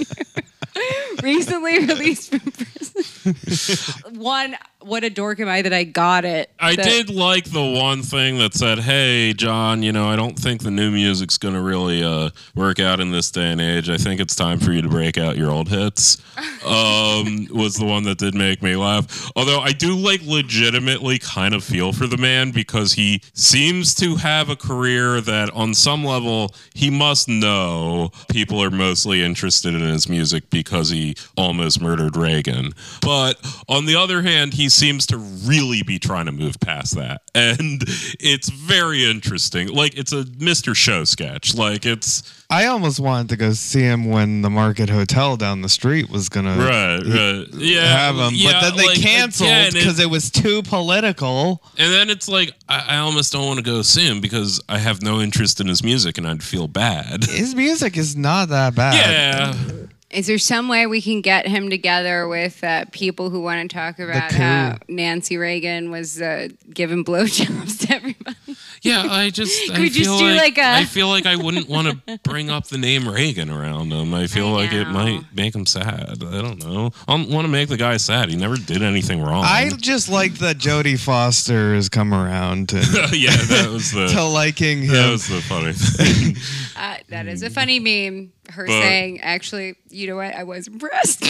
[1.23, 4.13] Recently released from prison.
[4.19, 6.51] One, what a dork am I that I got it.
[6.59, 10.37] I That- did like the one thing that said, "Hey, John, you know, I don't
[10.37, 13.89] think the new music's going to really uh, work out in this day and age.
[13.89, 16.17] I think it's time for you to break out your old hits."
[16.63, 19.29] Um, was the one that did make me laugh.
[19.35, 24.15] Although I do like legitimately kind of feel for the man because he seems to
[24.15, 29.81] have a career that, on some level, he must know people are mostly interested in
[29.81, 31.02] his music because he
[31.37, 32.73] almost murdered Reagan.
[33.01, 33.35] But
[33.67, 37.21] on the other hand, he seems to really be trying to move past that.
[37.35, 37.83] And
[38.19, 39.67] it's very interesting.
[39.69, 40.75] Like it's a Mr.
[40.75, 41.55] Show sketch.
[41.55, 45.69] Like it's I almost wanted to go see him when the Market Hotel down the
[45.69, 47.47] street was gonna right, right.
[47.59, 47.85] Yeah.
[47.87, 51.63] have him, yeah, but then they like, canceled again, it- because it was too political.
[51.79, 54.77] And then it's like I, I almost don't want to go see him because I
[54.77, 57.23] have no interest in his music and I'd feel bad.
[57.23, 58.93] His music is not that bad.
[58.95, 59.85] Yeah.
[60.13, 63.75] Is there some way we can get him together with uh, people who want to
[63.75, 68.35] talk about how Nancy Reagan was uh, giving blowjobs to everybody?
[68.83, 71.35] Yeah, I just I we just feel do like, like a- I feel like I
[71.35, 74.13] wouldn't want to bring up the name Reagan around him.
[74.13, 74.91] I feel I like it know.
[74.91, 76.23] might make him sad.
[76.23, 76.91] I don't know.
[77.07, 78.29] I want to make the guy sad.
[78.29, 79.43] He never did anything wrong.
[79.43, 82.77] I just like that Jodie Foster has come around to,
[83.13, 85.11] yeah, that was the to liking that him.
[85.11, 86.35] was the funny thing.
[86.77, 88.31] Uh, that is a funny meme.
[88.49, 90.35] Her But- saying, "Actually, you know what?
[90.35, 91.27] I was impressed." uh,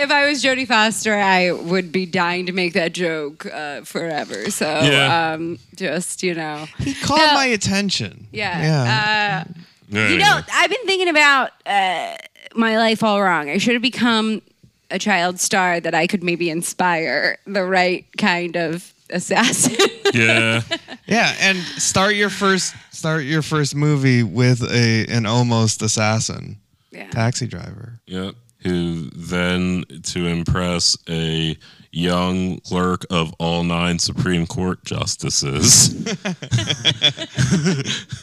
[0.00, 4.50] if I was Jodie Foster, I would be dying to make that joke uh, forever.
[4.50, 5.32] So, Yeah.
[5.34, 7.34] um, just you know, he caught No.
[7.34, 8.26] my attention.
[8.32, 8.62] yeah.
[8.62, 9.44] Yeah.
[9.46, 12.16] Uh, you know, I've been thinking about uh,
[12.54, 13.48] my life all wrong.
[13.50, 14.42] I should have become
[14.90, 19.76] a child star that I could maybe inspire the right kind of assassin.
[20.14, 20.62] yeah,
[21.06, 26.58] yeah, and start your first start your first movie with a an almost assassin
[26.90, 27.10] yeah.
[27.10, 28.00] taxi driver.
[28.06, 28.32] yeah.
[28.60, 31.56] Who then, to impress a
[31.92, 35.94] young clerk of all nine Supreme Court justices,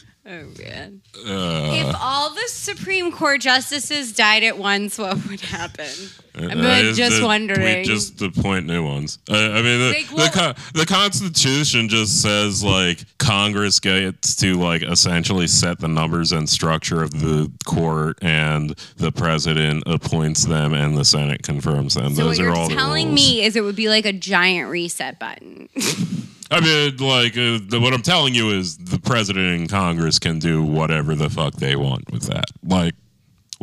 [0.34, 1.01] Oh man.
[1.27, 5.88] uh, if all the Supreme Court justices died at once, what would happen?
[6.36, 7.79] I'm Uh, just the- wondering.
[7.81, 9.19] We just appoint new ones.
[9.29, 14.55] Uh, I mean, the, Like, the, what- the Constitution just says like Congress gets to
[14.55, 20.73] like essentially set the numbers and structure of the court, and the president appoints them,
[20.73, 22.15] and the Senate confirms them.
[22.15, 24.69] so Those what are you're all telling me is it would be like a giant
[24.71, 25.69] reset button.
[26.54, 30.38] I mean, like uh, the, what I'm telling you is the president and Congress can
[30.38, 32.45] do whatever the fuck they want with that.
[32.64, 32.93] Like,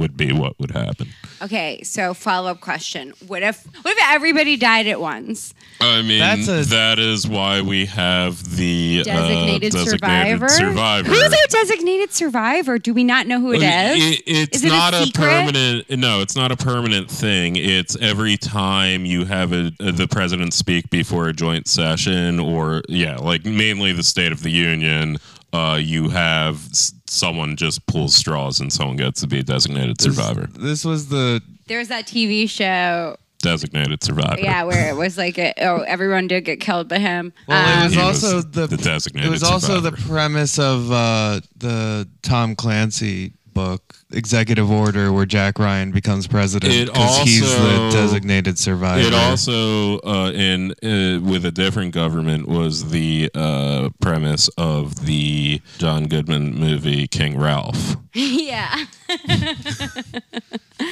[0.00, 1.08] would be what would happen.
[1.42, 5.54] okay, so follow up question: What if what if everybody died at once?
[5.80, 10.48] I mean, That's a- that is why we have the Designated, uh, survivor.
[10.48, 11.08] survivor.
[11.08, 12.78] Who's our designated survivor?
[12.78, 14.04] Do we not know who it is?
[14.18, 15.22] It- it's Is it a not a, secret?
[15.24, 15.90] permanent.
[15.90, 17.56] No, it's not a permanent thing.
[17.56, 23.16] It's every time you have a, the president speak before a joint session, or yeah,
[23.16, 25.18] like mainly the State of the Union.
[25.52, 30.00] Uh, you have s- someone just pulls straws and someone gets to be a designated
[30.00, 30.46] survivor.
[30.52, 34.38] This was the There's that TV show, Designated survivor.
[34.40, 37.32] yeah, where it was like, a, oh, everyone did get killed by him.
[37.48, 40.08] well, Um, it was He also was the, the designated It was also the survivor.
[40.08, 47.18] premise of uh, the Tom Clancy book, Executive Order, where Jack Ryan becomes president because
[47.22, 49.06] he's the designated survivor.
[49.06, 55.60] It also, uh, in uh, with a different government, was the uh, premise of the
[55.78, 57.96] John Goodman movie King Ralph.
[58.14, 58.84] yeah.
[59.10, 60.86] oh,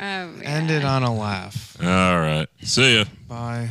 [0.00, 0.42] man.
[0.42, 1.76] ended on a laugh.
[1.80, 3.04] All right, see ya.
[3.28, 3.70] Bye.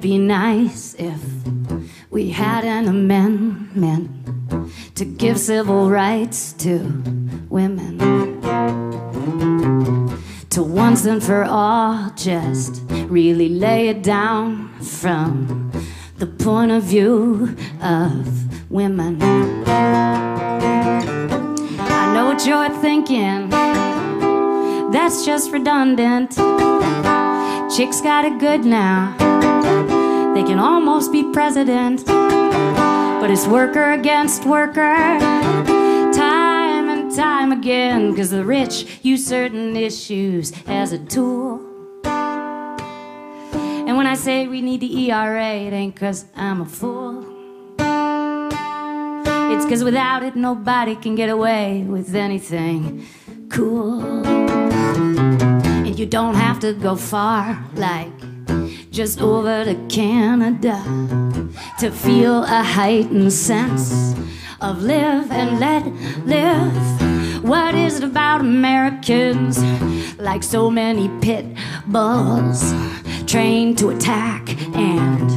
[0.00, 1.20] It be nice if
[2.10, 4.10] we had an amendment
[4.94, 6.78] to give civil rights to
[7.50, 7.98] women?
[10.50, 15.70] To once and for all just really lay it down from
[16.16, 19.20] the point of view of women.
[21.78, 23.50] I know what you're thinking,
[24.92, 26.30] that's just redundant.
[27.76, 29.29] Chicks got it good now.
[30.40, 32.06] They can almost be president.
[32.06, 34.96] But it's worker against worker.
[36.14, 38.16] Time and time again.
[38.16, 41.60] Cause the rich use certain issues as a tool.
[42.04, 47.22] And when I say we need the ERA, it ain't cause I'm a fool.
[49.52, 53.06] It's cause without it, nobody can get away with anything
[53.50, 54.24] cool.
[54.24, 58.19] And you don't have to go far, like
[58.90, 60.82] just over to Canada,
[61.78, 64.14] to feel a heightened sense
[64.60, 65.86] of live and let
[66.26, 67.44] live.
[67.44, 69.62] What is it about Americans,
[70.18, 71.46] like so many pit
[71.86, 72.74] bulls,
[73.26, 75.30] trained to attack and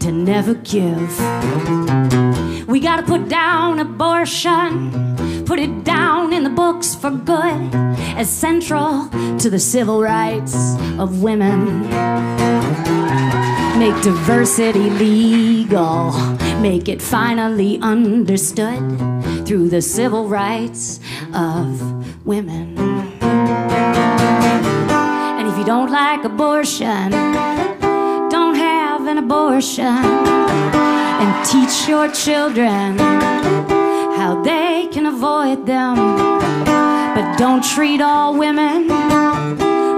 [0.00, 1.18] to never give?
[2.68, 7.74] We gotta put down abortion, put it down in the books for good,
[8.14, 10.54] as central to the civil rights
[10.98, 12.49] of women.
[13.78, 16.12] Make diversity legal,
[16.60, 18.78] make it finally understood
[19.46, 21.00] through the civil rights
[21.34, 22.76] of women.
[25.38, 27.10] And if you don't like abortion,
[28.30, 30.04] don't have an abortion
[31.22, 32.98] and teach your children
[34.18, 35.96] how they can avoid them.
[37.14, 38.88] But don't treat all women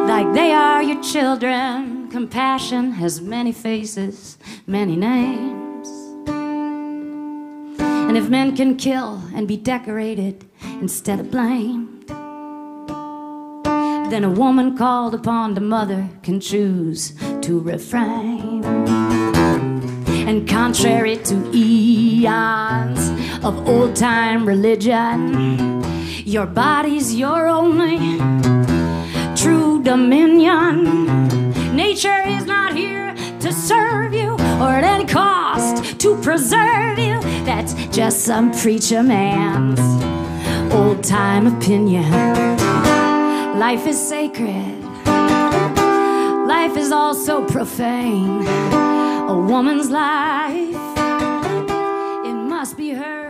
[0.07, 2.02] like they are your children.
[2.23, 5.89] Compassion has many faces, many names.
[7.89, 10.45] And if men can kill and be decorated
[10.81, 12.05] instead of blamed,
[14.13, 18.65] then a woman called upon to mother can choose to refrain.
[20.29, 23.11] And contrary to eons
[23.45, 25.83] of old time religion,
[26.25, 27.99] your body's your only
[29.35, 31.52] true dominion.
[31.73, 37.19] Nature is not here to serve you or at any cost to preserve you.
[37.47, 39.81] That's just some preacher man's
[40.73, 42.11] old time opinion.
[43.59, 44.85] Life is sacred,
[46.47, 48.47] life is also profane.
[48.47, 50.77] A woman's life,
[52.27, 53.22] it must be hers.